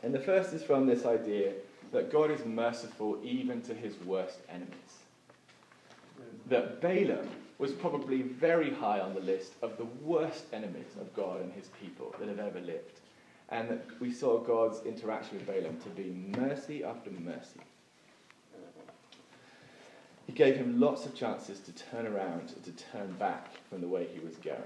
And 0.03 0.15
the 0.15 0.21
first 0.21 0.53
is 0.53 0.63
from 0.63 0.87
this 0.87 1.05
idea 1.05 1.53
that 1.93 2.11
God 2.11 2.31
is 2.31 2.45
merciful 2.45 3.19
even 3.23 3.63
to 3.63 3.75
his 3.75 3.95
worst 4.01 4.39
enemies. 4.49 4.73
That 6.49 6.81
Balaam 6.81 7.29
was 7.59 7.73
probably 7.73 8.23
very 8.23 8.73
high 8.73 9.01
on 9.01 9.15
the 9.15 9.21
list 9.21 9.53
of 9.63 9.77
the 9.77 9.87
worst 10.03 10.45
enemies 10.53 10.97
of 11.01 11.15
God 11.15 11.41
and 11.41 11.53
his 11.53 11.69
people 11.81 12.15
that 12.19 12.29
have 12.29 12.41
ever 12.41 12.61
lived 12.61 13.01
and 13.53 13.69
that 13.69 13.85
we 14.01 14.11
saw 14.11 14.39
God's 14.39 14.85
interaction 14.87 15.37
with 15.37 15.47
Balaam 15.47 15.77
to 15.81 15.89
be 15.91 16.11
mercy 16.39 16.83
after 16.83 17.11
mercy. 17.11 17.61
He 20.27 20.33
gave 20.33 20.57
him 20.57 20.81
lots 20.81 21.05
of 21.05 21.15
chances 21.15 21.61
to 21.61 21.73
turn 21.73 22.07
around, 22.07 22.55
to 22.65 22.71
turn 22.73 23.13
back 23.19 23.51
from 23.69 23.83
the 23.83 23.89
way 23.89 24.09
he 24.13 24.21
was 24.21 24.37
going. 24.37 24.59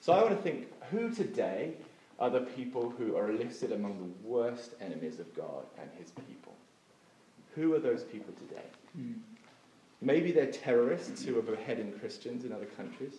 So 0.00 0.12
I 0.12 0.22
want 0.22 0.36
to 0.36 0.42
think 0.42 0.68
who 0.90 1.10
today 1.12 1.74
are 2.18 2.30
the 2.30 2.40
people 2.40 2.90
who 2.90 3.16
are 3.16 3.32
listed 3.32 3.72
among 3.72 3.98
the 3.98 4.28
worst 4.28 4.74
enemies 4.80 5.20
of 5.20 5.34
God 5.36 5.64
and 5.80 5.88
his 5.98 6.10
people? 6.10 6.54
Who 7.54 7.74
are 7.74 7.78
those 7.78 8.04
people 8.04 8.34
today? 8.34 8.66
Mm. 8.98 9.18
Maybe 10.00 10.32
they're 10.32 10.46
terrorists 10.46 11.24
who 11.24 11.38
are 11.38 11.42
beheading 11.42 11.92
Christians 11.98 12.44
in 12.44 12.52
other 12.52 12.66
countries. 12.66 13.14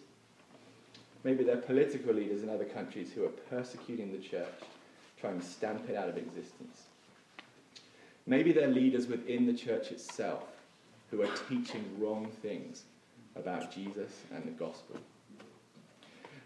Maybe 1.23 1.43
they're 1.43 1.57
political 1.57 2.13
leaders 2.13 2.43
in 2.43 2.49
other 2.49 2.65
countries 2.65 3.11
who 3.13 3.25
are 3.25 3.33
persecuting 3.49 4.11
the 4.11 4.17
church 4.17 4.47
trying 5.19 5.39
to 5.39 5.45
stamp 5.45 5.89
it 5.89 5.95
out 5.95 6.07
of 6.07 6.17
existence. 6.17 6.83
Maybe 8.25 8.51
they're 8.51 8.67
leaders 8.67 9.07
within 9.07 9.45
the 9.45 9.53
church 9.53 9.91
itself 9.91 10.43
who 11.11 11.21
are 11.21 11.29
teaching 11.49 11.83
wrong 11.99 12.31
things 12.41 12.83
about 13.35 13.73
Jesus 13.73 14.21
and 14.33 14.45
the 14.45 14.51
gospel. 14.51 14.97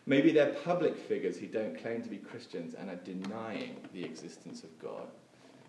Maybe 0.05 0.31
they're 0.31 0.53
public 0.65 0.97
figures 0.97 1.37
who 1.37 1.47
don't 1.47 1.79
claim 1.81 2.01
to 2.01 2.09
be 2.09 2.17
Christians 2.17 2.73
and 2.73 2.89
are 2.89 2.97
denying 2.97 3.77
the 3.93 4.03
existence 4.03 4.63
of 4.63 4.77
God 4.79 5.07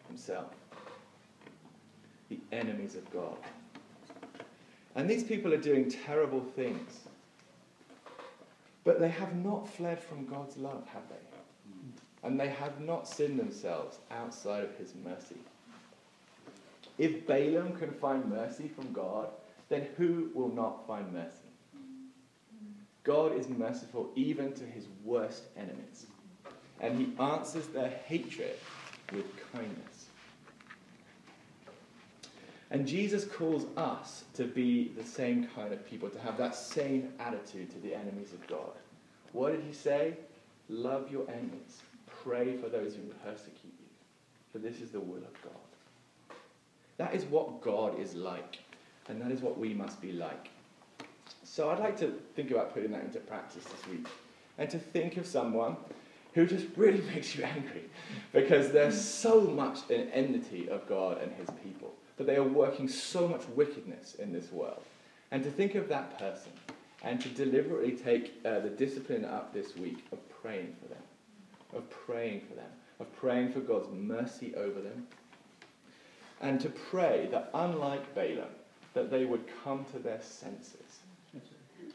Himself. 0.08 0.52
The 2.28 2.40
enemies 2.52 2.96
of 2.96 3.08
God. 3.12 3.36
And 4.96 5.08
these 5.08 5.24
people 5.24 5.52
are 5.52 5.58
doing 5.58 5.90
terrible 5.90 6.40
things. 6.40 7.00
But 8.82 9.00
they 9.00 9.08
have 9.08 9.34
not 9.36 9.68
fled 9.68 10.02
from 10.02 10.26
God's 10.26 10.56
love, 10.56 10.86
have 10.92 11.08
they? 11.08 11.34
and 12.24 12.40
they 12.40 12.48
have 12.48 12.80
not 12.80 13.06
sinned 13.06 13.38
themselves 13.38 13.98
outside 14.10 14.64
of 14.64 14.74
his 14.76 14.94
mercy. 15.04 15.36
If 16.96 17.26
Balaam 17.26 17.76
can 17.76 17.92
find 17.92 18.24
mercy 18.28 18.66
from 18.66 18.92
God, 18.92 19.28
then 19.68 19.86
who 19.96 20.30
will 20.34 20.48
not 20.48 20.86
find 20.86 21.12
mercy? 21.12 21.43
God 23.04 23.36
is 23.38 23.48
merciful 23.48 24.10
even 24.16 24.52
to 24.54 24.64
his 24.64 24.86
worst 25.04 25.44
enemies, 25.56 26.06
and 26.80 26.98
he 26.98 27.22
answers 27.22 27.66
their 27.68 27.90
hatred 28.06 28.56
with 29.12 29.26
kindness. 29.52 30.06
And 32.70 32.88
Jesus 32.88 33.24
calls 33.26 33.66
us 33.76 34.24
to 34.34 34.44
be 34.44 34.88
the 34.96 35.04
same 35.04 35.46
kind 35.54 35.72
of 35.72 35.86
people, 35.86 36.08
to 36.08 36.18
have 36.18 36.38
that 36.38 36.56
same 36.56 37.12
attitude 37.20 37.70
to 37.70 37.78
the 37.78 37.94
enemies 37.94 38.32
of 38.32 38.44
God. 38.48 38.72
What 39.32 39.52
did 39.52 39.62
he 39.62 39.72
say? 39.72 40.14
Love 40.68 41.12
your 41.12 41.28
enemies. 41.28 41.82
Pray 42.24 42.56
for 42.56 42.68
those 42.68 42.96
who 42.96 43.02
persecute 43.22 43.74
you, 43.78 43.86
for 44.50 44.58
this 44.58 44.80
is 44.80 44.90
the 44.90 44.98
will 44.98 45.18
of 45.18 45.42
God. 45.42 46.36
That 46.96 47.14
is 47.14 47.24
what 47.26 47.60
God 47.60 48.00
is 48.00 48.14
like, 48.14 48.58
and 49.08 49.20
that 49.20 49.30
is 49.30 49.40
what 49.40 49.58
we 49.58 49.74
must 49.74 50.00
be 50.00 50.12
like. 50.12 50.48
So 51.54 51.70
I'd 51.70 51.78
like 51.78 51.96
to 52.00 52.08
think 52.34 52.50
about 52.50 52.74
putting 52.74 52.90
that 52.90 53.04
into 53.04 53.20
practice 53.20 53.62
this 53.62 53.86
week, 53.88 54.08
and 54.58 54.68
to 54.70 54.76
think 54.76 55.18
of 55.18 55.24
someone 55.24 55.76
who 56.32 56.46
just 56.46 56.66
really 56.76 57.00
makes 57.14 57.36
you 57.36 57.44
angry, 57.44 57.84
because 58.32 58.72
there's 58.72 59.00
so 59.00 59.40
much 59.40 59.88
an 59.88 60.10
enmity 60.10 60.68
of 60.68 60.88
God 60.88 61.22
and 61.22 61.30
his 61.34 61.48
people, 61.62 61.94
that 62.16 62.26
they 62.26 62.34
are 62.34 62.42
working 62.42 62.88
so 62.88 63.28
much 63.28 63.42
wickedness 63.54 64.16
in 64.16 64.32
this 64.32 64.50
world. 64.50 64.82
And 65.30 65.44
to 65.44 65.50
think 65.50 65.76
of 65.76 65.88
that 65.90 66.18
person, 66.18 66.50
and 67.04 67.20
to 67.20 67.28
deliberately 67.28 67.92
take 67.92 68.32
uh, 68.44 68.58
the 68.58 68.70
discipline 68.70 69.24
up 69.24 69.54
this 69.54 69.76
week 69.76 70.04
of 70.10 70.18
praying 70.42 70.74
for 70.82 70.88
them 70.88 71.02
of 71.72 71.88
praying 71.90 72.40
for 72.48 72.54
them, 72.54 72.70
of 72.98 73.12
praying 73.16 73.52
for 73.52 73.60
God's 73.60 73.88
mercy 73.92 74.54
over 74.56 74.80
them, 74.80 75.06
and 76.40 76.60
to 76.60 76.68
pray 76.68 77.28
that, 77.30 77.50
unlike 77.54 78.14
Balaam, 78.14 78.50
that 78.94 79.10
they 79.10 79.24
would 79.24 79.44
come 79.64 79.84
to 79.92 79.98
their 79.98 80.22
senses, 80.22 80.83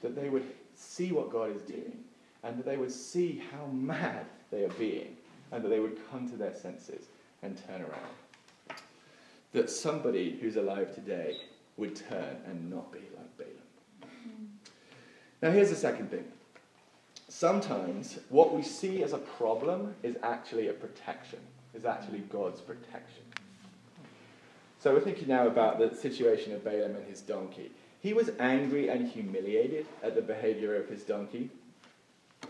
that 0.02 0.16
they 0.16 0.30
would 0.30 0.46
see 0.76 1.12
what 1.12 1.32
God 1.32 1.56
is 1.56 1.62
doing, 1.62 2.04
and 2.44 2.58
that 2.58 2.66
they 2.66 2.78
would 2.78 2.92
see 2.92 3.42
how 3.52 3.66
mad 3.68 4.26
they 4.52 4.64
are 4.64 4.74
being, 4.80 5.18
and 5.52 5.64
that 5.64 5.70
they 5.70 5.80
would 5.80 5.98
come 6.10 6.30
to 6.30 6.38
their 6.38 6.56
senses 6.56 7.06
and 7.42 7.62
turn 7.68 7.82
around. 7.82 8.80
That 9.52 9.70
somebody 9.70 10.38
who's 10.40 10.56
alive 10.56 10.94
today 10.94 11.38
would 11.78 11.96
turn 11.96 12.38
and 12.46 12.70
not 12.70 12.92
be 12.92 13.00
like 13.00 13.38
Balaam. 13.38 14.50
Now, 15.42 15.52
here's 15.52 15.70
the 15.70 15.76
second 15.76 16.12
thing. 16.12 16.26
Sometimes 17.30 18.20
what 18.30 18.54
we 18.54 18.62
see 18.62 19.04
as 19.04 19.14
a 19.14 19.18
problem 19.18 19.96
is 20.04 20.18
actually 20.24 20.68
a 20.68 20.74
protection, 20.74 21.40
is 21.74 21.86
actually 21.86 22.20
God's 22.20 22.62
protection. 22.62 23.24
So 24.80 24.94
we're 24.94 25.02
thinking 25.02 25.28
now 25.28 25.48
about 25.48 25.78
the 25.80 25.96
situation 25.96 26.54
of 26.54 26.64
Balaam 26.64 26.96
and 26.96 27.06
his 27.08 27.22
donkey. 27.22 27.72
He 28.02 28.14
was 28.14 28.32
angry 28.40 28.88
and 28.90 29.08
humiliated 29.08 29.86
at 30.02 30.16
the 30.16 30.22
behavior 30.22 30.76
of 30.76 30.88
his 30.88 31.04
donkey. 31.04 31.50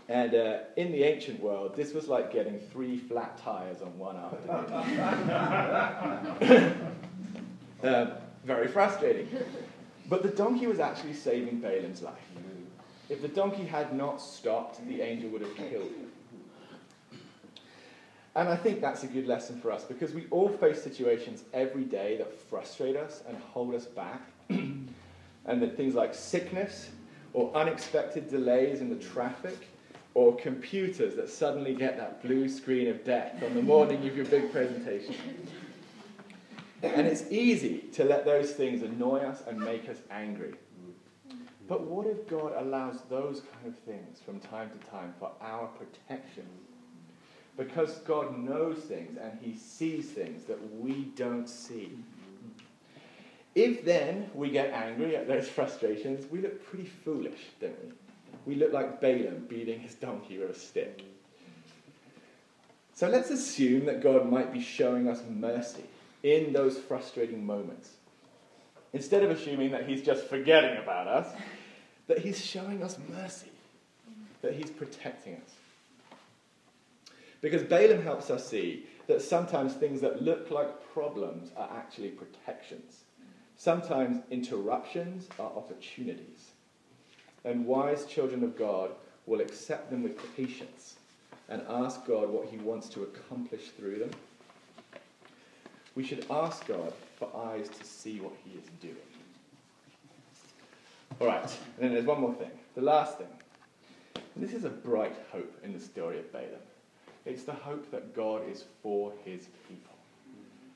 And 0.08 0.34
uh, 0.34 0.58
in 0.76 0.92
the 0.92 1.02
ancient 1.02 1.40
world, 1.40 1.74
this 1.76 1.92
was 1.92 2.08
like 2.08 2.32
getting 2.32 2.58
three 2.58 2.98
flat 2.98 3.36
tires 3.38 3.82
on 3.82 3.98
one 3.98 4.16
afternoon. 4.16 4.64
uh, 7.82 8.06
very 8.44 8.68
frustrating. 8.68 9.28
But 10.08 10.22
the 10.22 10.28
donkey 10.28 10.66
was 10.66 10.80
actually 10.80 11.14
saving 11.14 11.60
Balaam's 11.60 12.02
life. 12.02 12.14
If 13.08 13.22
the 13.22 13.28
donkey 13.28 13.64
had 13.64 13.92
not 13.92 14.20
stopped, 14.20 14.86
the 14.88 15.00
angel 15.02 15.30
would 15.30 15.42
have 15.42 15.56
killed 15.56 15.90
him. 15.90 16.10
And 18.36 18.48
I 18.48 18.54
think 18.54 18.80
that's 18.80 19.02
a 19.02 19.08
good 19.08 19.26
lesson 19.26 19.60
for 19.60 19.72
us 19.72 19.82
because 19.82 20.14
we 20.14 20.26
all 20.30 20.48
face 20.48 20.80
situations 20.80 21.42
every 21.52 21.82
day 21.82 22.16
that 22.18 22.32
frustrate 22.32 22.96
us 22.96 23.24
and 23.28 23.36
hold 23.36 23.74
us 23.74 23.86
back. 23.86 24.22
and 25.46 25.62
that 25.62 25.76
things 25.76 25.94
like 25.94 26.14
sickness 26.14 26.90
or 27.32 27.54
unexpected 27.54 28.28
delays 28.28 28.80
in 28.80 28.88
the 28.88 29.02
traffic 29.02 29.68
or 30.14 30.36
computers 30.36 31.14
that 31.16 31.28
suddenly 31.28 31.74
get 31.74 31.96
that 31.96 32.22
blue 32.22 32.48
screen 32.48 32.88
of 32.88 33.04
death 33.04 33.42
on 33.42 33.54
the 33.54 33.62
morning 33.62 34.06
of 34.06 34.16
your 34.16 34.26
big 34.26 34.50
presentation. 34.52 35.14
And 36.82 37.06
it's 37.06 37.30
easy 37.30 37.78
to 37.92 38.04
let 38.04 38.24
those 38.24 38.52
things 38.52 38.82
annoy 38.82 39.18
us 39.18 39.42
and 39.46 39.58
make 39.58 39.88
us 39.88 39.98
angry. 40.10 40.54
But 41.68 41.82
what 41.82 42.06
if 42.06 42.26
God 42.28 42.52
allows 42.56 43.02
those 43.08 43.42
kind 43.52 43.66
of 43.66 43.78
things 43.80 44.18
from 44.24 44.40
time 44.40 44.70
to 44.70 44.90
time 44.90 45.14
for 45.20 45.30
our 45.40 45.68
protection? 45.68 46.46
Because 47.56 47.98
God 47.98 48.36
knows 48.36 48.78
things 48.78 49.18
and 49.22 49.38
He 49.40 49.54
sees 49.54 50.06
things 50.10 50.44
that 50.44 50.58
we 50.74 51.12
don't 51.14 51.48
see. 51.48 51.98
If 53.54 53.84
then 53.84 54.30
we 54.34 54.50
get 54.50 54.72
angry 54.72 55.16
at 55.16 55.26
those 55.26 55.48
frustrations, 55.56 56.30
we 56.30 56.40
look 56.40 56.64
pretty 56.66 56.86
foolish, 57.04 57.40
don't 57.60 57.76
we? 57.84 57.92
We 58.46 58.54
look 58.54 58.72
like 58.72 59.00
Balaam 59.00 59.46
beating 59.48 59.80
his 59.80 59.94
donkey 59.94 60.38
with 60.38 60.50
a 60.50 60.58
stick. 60.58 61.02
So 62.94 63.08
let's 63.08 63.30
assume 63.30 63.86
that 63.86 64.02
God 64.02 64.30
might 64.30 64.52
be 64.52 64.60
showing 64.60 65.08
us 65.08 65.22
mercy 65.28 65.84
in 66.22 66.52
those 66.52 66.78
frustrating 66.78 67.44
moments. 67.44 67.90
Instead 68.92 69.22
of 69.22 69.30
assuming 69.30 69.70
that 69.70 69.88
He's 69.88 70.02
just 70.02 70.26
forgetting 70.26 70.76
about 70.76 71.06
us, 71.06 71.34
that 72.08 72.18
He's 72.18 72.44
showing 72.44 72.82
us 72.82 72.98
mercy, 73.08 73.50
that 74.42 74.52
He's 74.52 74.70
protecting 74.70 75.36
us. 75.36 75.54
Because 77.40 77.62
Balaam 77.62 78.02
helps 78.02 78.30
us 78.30 78.46
see 78.46 78.86
that 79.06 79.22
sometimes 79.22 79.74
things 79.74 80.00
that 80.02 80.22
look 80.22 80.50
like 80.50 80.92
problems 80.92 81.50
are 81.56 81.70
actually 81.74 82.10
protections. 82.10 83.04
Sometimes 83.60 84.22
interruptions 84.30 85.28
are 85.38 85.52
opportunities. 85.54 86.52
And 87.44 87.66
wise 87.66 88.06
children 88.06 88.42
of 88.42 88.56
God 88.56 88.92
will 89.26 89.42
accept 89.42 89.90
them 89.90 90.02
with 90.02 90.34
patience 90.34 90.96
and 91.46 91.60
ask 91.68 92.06
God 92.06 92.30
what 92.30 92.48
He 92.48 92.56
wants 92.56 92.88
to 92.88 93.02
accomplish 93.02 93.68
through 93.76 93.98
them. 93.98 94.12
We 95.94 96.02
should 96.02 96.24
ask 96.30 96.66
God 96.66 96.94
for 97.18 97.28
eyes 97.36 97.68
to 97.68 97.84
see 97.84 98.18
what 98.20 98.32
He 98.46 98.58
is 98.58 98.64
doing. 98.80 98.96
All 101.20 101.26
right, 101.26 101.44
and 101.44 101.84
then 101.84 101.92
there's 101.92 102.06
one 102.06 102.22
more 102.22 102.32
thing. 102.32 102.52
The 102.74 102.80
last 102.80 103.18
thing. 103.18 103.28
And 104.14 104.42
this 104.42 104.54
is 104.54 104.64
a 104.64 104.70
bright 104.70 105.16
hope 105.30 105.54
in 105.62 105.74
the 105.74 105.80
story 105.80 106.18
of 106.18 106.32
Balaam. 106.32 106.64
It's 107.26 107.42
the 107.42 107.52
hope 107.52 107.90
that 107.90 108.16
God 108.16 108.40
is 108.50 108.64
for 108.82 109.12
his 109.22 109.48
people. 109.68 109.96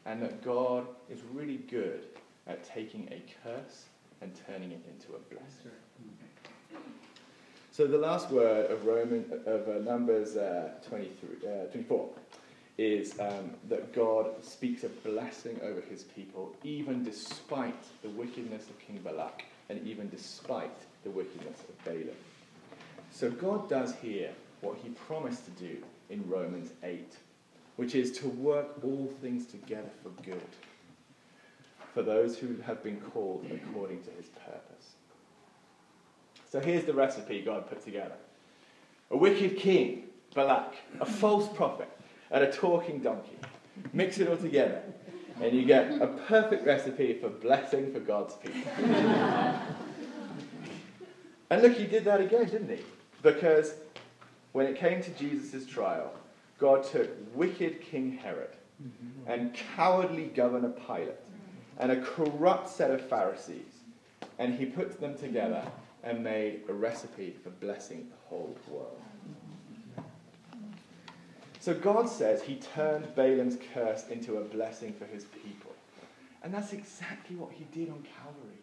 And 0.04 0.20
that 0.20 0.44
God 0.44 0.86
is 1.08 1.20
really 1.32 1.56
good 1.56 2.04
at 2.46 2.64
taking 2.64 3.08
a 3.10 3.22
curse 3.42 3.86
and 4.20 4.32
turning 4.46 4.72
it 4.72 4.84
into 4.88 5.14
a 5.14 5.18
blessing. 5.34 5.70
So 7.70 7.86
the 7.86 7.98
last 7.98 8.30
word 8.30 8.70
of 8.70 8.86
Roman 8.86 9.24
of 9.46 9.68
uh, 9.68 9.78
Numbers 9.82 10.36
uh, 10.36 10.74
23, 10.88 11.48
uh, 11.48 11.64
24 11.72 12.08
is 12.78 13.18
um, 13.20 13.50
that 13.68 13.92
God 13.92 14.44
speaks 14.44 14.84
a 14.84 14.88
blessing 14.88 15.58
over 15.62 15.80
his 15.80 16.04
people, 16.04 16.54
even 16.62 17.04
despite 17.04 17.82
the 18.02 18.10
wickedness 18.10 18.68
of 18.68 18.78
King 18.78 19.00
Balak, 19.02 19.44
and 19.68 19.84
even 19.86 20.08
despite 20.08 20.76
the 21.02 21.10
wickedness 21.10 21.60
of 21.68 21.84
Balaam. 21.84 22.16
So 23.10 23.30
God 23.30 23.68
does 23.68 23.94
here 23.96 24.30
what 24.60 24.76
he 24.82 24.90
promised 24.90 25.44
to 25.44 25.50
do 25.52 25.76
in 26.10 26.28
Romans 26.28 26.70
8, 26.82 27.12
which 27.76 27.94
is 27.94 28.12
to 28.18 28.28
work 28.28 28.68
all 28.82 29.12
things 29.20 29.46
together 29.46 29.90
for 30.02 30.10
good 30.22 30.42
for 31.94 32.02
those 32.02 32.36
who 32.36 32.56
have 32.66 32.82
been 32.82 33.00
called 33.00 33.46
according 33.50 34.02
to 34.02 34.10
his 34.10 34.26
purpose. 34.26 34.96
So 36.50 36.58
here's 36.60 36.84
the 36.84 36.92
recipe 36.92 37.40
God 37.40 37.68
put 37.68 37.84
together 37.84 38.16
a 39.10 39.16
wicked 39.16 39.56
king, 39.56 40.08
Balak, 40.34 40.74
a 41.00 41.06
false 41.06 41.48
prophet, 41.56 41.88
and 42.30 42.42
a 42.42 42.52
talking 42.52 42.98
donkey. 43.00 43.38
Mix 43.92 44.18
it 44.18 44.28
all 44.28 44.36
together, 44.36 44.82
and 45.40 45.52
you 45.52 45.64
get 45.64 46.00
a 46.00 46.06
perfect 46.06 46.66
recipe 46.66 47.14
for 47.14 47.28
blessing 47.28 47.92
for 47.92 48.00
God's 48.00 48.34
people. 48.34 48.72
and 51.50 51.62
look, 51.62 51.76
he 51.76 51.86
did 51.86 52.04
that 52.04 52.20
again, 52.20 52.46
didn't 52.46 52.70
he? 52.70 52.82
Because 53.22 53.74
when 54.52 54.66
it 54.66 54.76
came 54.76 55.02
to 55.02 55.10
Jesus' 55.12 55.66
trial, 55.66 56.12
God 56.58 56.84
took 56.84 57.10
wicked 57.36 57.80
King 57.80 58.12
Herod 58.12 58.50
and 59.26 59.54
cowardly 59.76 60.26
Governor 60.26 60.70
Pilate 60.70 61.18
and 61.78 61.92
a 61.92 62.00
corrupt 62.00 62.68
set 62.68 62.90
of 62.90 63.00
Pharisees, 63.00 63.82
and 64.38 64.54
he 64.54 64.66
put 64.66 65.00
them 65.00 65.16
together 65.16 65.64
and 66.02 66.22
made 66.22 66.62
a 66.68 66.72
recipe 66.72 67.34
for 67.42 67.50
blessing 67.50 68.08
the 68.10 68.28
whole 68.28 68.56
world. 68.70 69.00
So 71.60 71.72
God 71.72 72.10
says 72.10 72.42
he 72.42 72.56
turned 72.56 73.14
Balaam's 73.14 73.56
curse 73.72 74.08
into 74.08 74.36
a 74.36 74.44
blessing 74.44 74.92
for 74.92 75.06
his 75.06 75.24
people. 75.24 75.72
And 76.42 76.52
that's 76.52 76.74
exactly 76.74 77.36
what 77.36 77.52
he 77.52 77.64
did 77.72 77.88
on 77.88 78.02
Calvary. 78.02 78.58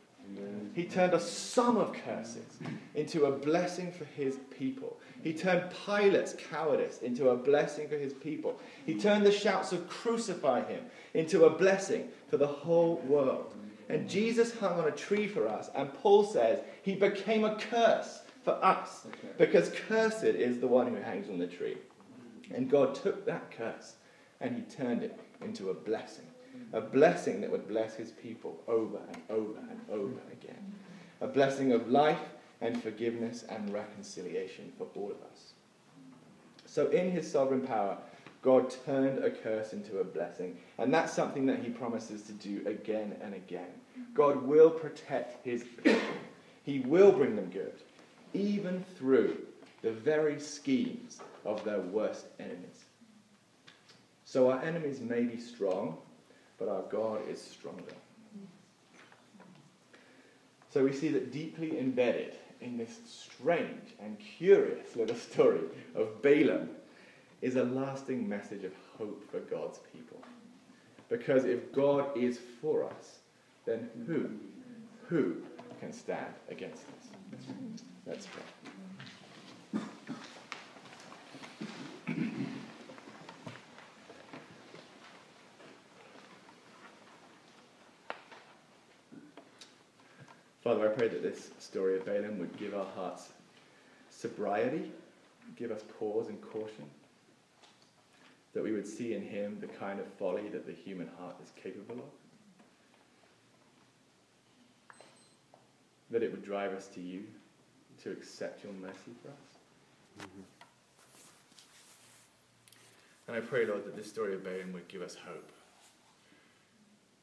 He 0.76 0.86
turned 0.86 1.14
a 1.14 1.20
sum 1.20 1.78
of 1.78 1.94
curses 1.94 2.60
into 2.94 3.26
a 3.26 3.32
blessing 3.32 3.92
for 3.92 4.06
his 4.06 4.38
people. 4.58 4.98
He 5.24 5.34
turned 5.34 5.70
Pilate's 5.86 6.36
cowardice 6.52 7.00
into 7.00 7.30
a 7.30 7.36
blessing 7.36 7.90
for 7.90 7.98
his 7.98 8.14
people. 8.14 8.60
He 8.86 8.94
turned 8.94 9.26
the 9.26 9.32
shouts 9.32 9.72
of 9.72 9.90
crucify 9.90 10.64
him 10.64 10.86
into 11.16 11.46
a 11.46 11.50
blessing 11.50 12.08
for 12.32 12.38
the 12.38 12.48
whole 12.48 12.96
world. 13.06 13.54
And 13.90 14.10
Jesus 14.10 14.58
hung 14.58 14.80
on 14.80 14.88
a 14.88 14.92
tree 14.92 15.28
for 15.28 15.48
us, 15.48 15.70
and 15.76 15.94
Paul 15.94 16.24
says 16.24 16.62
he 16.82 16.96
became 16.96 17.44
a 17.44 17.58
curse 17.58 18.22
for 18.44 18.54
us 18.66 19.06
because 19.38 19.72
cursed 19.88 20.24
is 20.24 20.60
the 20.60 20.68
one 20.68 20.88
who 20.88 20.96
hangs 20.96 21.30
on 21.30 21.38
the 21.38 21.46
tree. 21.46 21.78
And 22.52 22.72
God 22.72 22.96
took 22.96 23.26
that 23.26 23.52
curse 23.52 23.96
and 24.40 24.56
he 24.56 24.64
turned 24.64 25.04
it 25.04 25.20
into 25.42 25.70
a 25.70 25.74
blessing 25.76 26.26
a 26.74 26.82
blessing 26.82 27.42
that 27.42 27.52
would 27.52 27.68
bless 27.68 27.96
his 27.96 28.12
people 28.12 28.62
over 28.68 29.00
and 29.14 29.22
over 29.30 29.60
and 29.70 29.82
over 29.90 30.20
again. 30.32 30.74
A 31.20 31.28
blessing 31.28 31.72
of 31.72 31.90
life 31.90 32.20
and 32.62 32.82
forgiveness 32.82 33.44
and 33.50 33.74
reconciliation 33.74 34.72
for 34.78 34.88
all 34.96 35.12
of 35.12 35.22
us. 35.32 35.54
So, 36.66 36.88
in 36.88 37.12
his 37.12 37.30
sovereign 37.30 37.62
power, 37.62 37.98
God 38.42 38.74
turned 38.86 39.24
a 39.24 39.30
curse 39.30 39.74
into 39.74 40.00
a 40.00 40.04
blessing. 40.04 40.58
And 40.78 40.94
that's 40.94 41.14
something 41.14 41.46
that 41.46 41.64
he 41.64 41.70
promises 41.70 42.24
to 42.24 42.34
do 42.34 42.62
again 42.68 43.16
and 43.22 43.34
again. 43.36 43.70
God 44.14 44.42
will 44.44 44.70
protect 44.70 45.46
his 45.46 45.64
people, 45.84 46.02
he 46.64 46.80
will 46.80 47.12
bring 47.12 47.36
them 47.36 47.50
good, 47.50 47.74
even 48.34 48.84
through 48.98 49.38
the 49.82 49.92
very 49.92 50.40
schemes 50.40 51.20
of 51.46 51.64
their 51.64 51.82
worst 51.82 52.26
enemies. 52.40 52.86
So, 54.26 54.52
our 54.52 54.62
enemies 54.62 55.02
may 55.02 55.24
be 55.24 55.40
strong 55.40 55.98
but 56.62 56.70
our 56.70 56.84
God 56.92 57.28
is 57.28 57.42
stronger. 57.42 57.96
So 60.70 60.84
we 60.84 60.94
see 60.94 61.10
that 61.10 61.32
deeply 61.32 61.80
embedded 61.80 62.36
in 62.62 62.78
this 62.78 63.00
strange 63.08 63.96
and 64.00 64.16
curious 64.20 64.96
little 64.96 65.16
story 65.16 65.62
of 65.96 66.22
Balaam 66.22 66.70
is 67.42 67.56
a 67.56 67.64
lasting 67.64 68.28
message 68.30 68.64
of 68.64 68.72
hope 68.98 69.30
for 69.32 69.40
God's 69.40 69.80
people. 69.94 70.22
Because 71.10 71.46
if 71.46 71.74
God 71.74 72.16
is 72.16 72.40
for 72.62 72.86
us, 72.86 73.20
then 73.66 73.90
who, 74.06 74.30
who 75.08 75.38
can 75.80 75.92
stand 75.92 76.34
against 76.50 76.84
us? 76.84 77.08
Let's 78.06 78.28
pray. 78.28 79.82
Father, 90.64 90.86
I 90.86 90.94
pray 90.96 91.08
that 91.08 91.24
this 91.24 91.50
story 91.58 91.98
of 91.98 92.06
Balaam 92.06 92.38
would 92.38 92.56
give 92.58 92.76
our 92.76 92.86
hearts 92.96 93.30
sobriety, 94.12 94.92
give 95.58 95.72
us 95.72 95.82
pause 96.00 96.28
and 96.28 96.40
caution 96.40 96.86
that 98.54 98.64
we 98.64 98.72
would 98.72 98.88
see 98.88 99.14
in 99.14 99.22
him 99.22 99.58
the 99.62 99.68
kind 99.68 100.00
of 100.00 100.06
folly 100.20 100.50
that 100.50 100.66
the 100.66 100.74
human 100.74 101.10
heart 101.18 101.36
is 101.44 101.52
capable 101.62 101.96
of, 101.96 102.12
that 106.10 106.24
it 106.24 106.32
would 106.32 106.44
drive 106.44 106.74
us 106.74 106.88
to 106.88 107.00
you 107.00 107.24
to 108.04 108.12
accept 108.12 108.64
your 108.64 108.74
mercy 108.74 109.14
for 109.22 109.30
us. 109.30 110.28
Mm-hmm. 110.28 110.42
And 113.28 113.38
I 113.38 113.40
pray, 113.40 113.66
Lord, 113.66 113.86
that 113.86 113.96
this 113.96 114.10
story 114.10 114.34
of 114.34 114.44
Balaam 114.44 114.74
would 114.74 114.90
give 114.90 115.02
us 115.02 115.16
hope. 115.16 115.52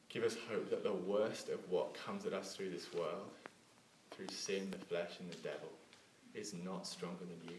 Give 0.09 0.25
us 0.25 0.37
hope 0.51 0.71
that 0.71 0.83
the 0.83 0.95
worst 0.95 1.51
of 1.51 1.59
what 1.69 1.93
comes 1.93 2.25
at 2.25 2.33
us 2.33 2.55
through 2.55 2.71
this 2.71 2.91
world, 2.95 3.29
through 4.13 4.29
sin, 4.31 4.71
the 4.71 4.79
flesh, 4.79 5.11
and 5.21 5.31
the 5.31 5.37
devil, 5.37 5.69
is 6.35 6.55
not 6.65 6.87
stronger 6.87 7.25
than 7.27 7.53
you. 7.53 7.59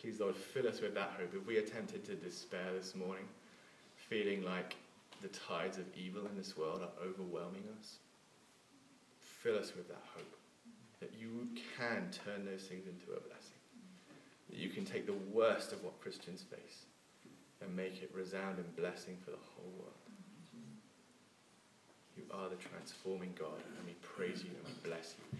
Please, 0.00 0.18
Lord, 0.18 0.34
fill 0.34 0.66
us 0.66 0.80
with 0.80 0.94
that 0.94 1.12
hope. 1.18 1.34
If 1.34 1.46
we 1.46 1.58
are 1.58 1.62
tempted 1.62 2.04
to 2.06 2.14
despair 2.14 2.72
this 2.74 2.94
morning, 2.94 3.28
feeling 3.94 4.42
like 4.42 4.76
the 5.20 5.28
tides 5.28 5.76
of 5.76 5.84
evil 5.94 6.26
in 6.26 6.36
this 6.36 6.56
world 6.56 6.80
are 6.80 7.06
overwhelming 7.06 7.64
us, 7.78 7.98
fill 9.20 9.58
us 9.58 9.74
with 9.76 9.88
that 9.88 10.02
hope 10.14 10.36
that 11.00 11.12
you 11.18 11.48
can 11.76 12.08
turn 12.24 12.44
those 12.44 12.62
things 12.62 12.86
into 12.86 13.12
a 13.16 13.20
blessing. 13.20 13.60
That 14.48 14.58
you 14.58 14.68
can 14.68 14.84
take 14.84 15.06
the 15.06 15.20
worst 15.32 15.72
of 15.72 15.82
what 15.82 16.00
Christians 16.00 16.42
face 16.42 16.84
and 17.60 17.74
make 17.74 18.02
it 18.02 18.10
resound 18.14 18.58
in 18.58 18.64
blessing 18.80 19.16
for 19.22 19.30
the 19.30 19.38
whole 19.54 19.72
world. 19.78 19.94
You 22.16 22.24
are 22.32 22.48
the 22.48 22.56
transforming 22.56 23.34
God, 23.38 23.62
and 23.76 23.86
we 23.86 23.94
praise 24.02 24.42
you 24.44 24.50
and 24.50 24.66
we 24.66 24.90
bless 24.90 25.14
you. 25.18 25.38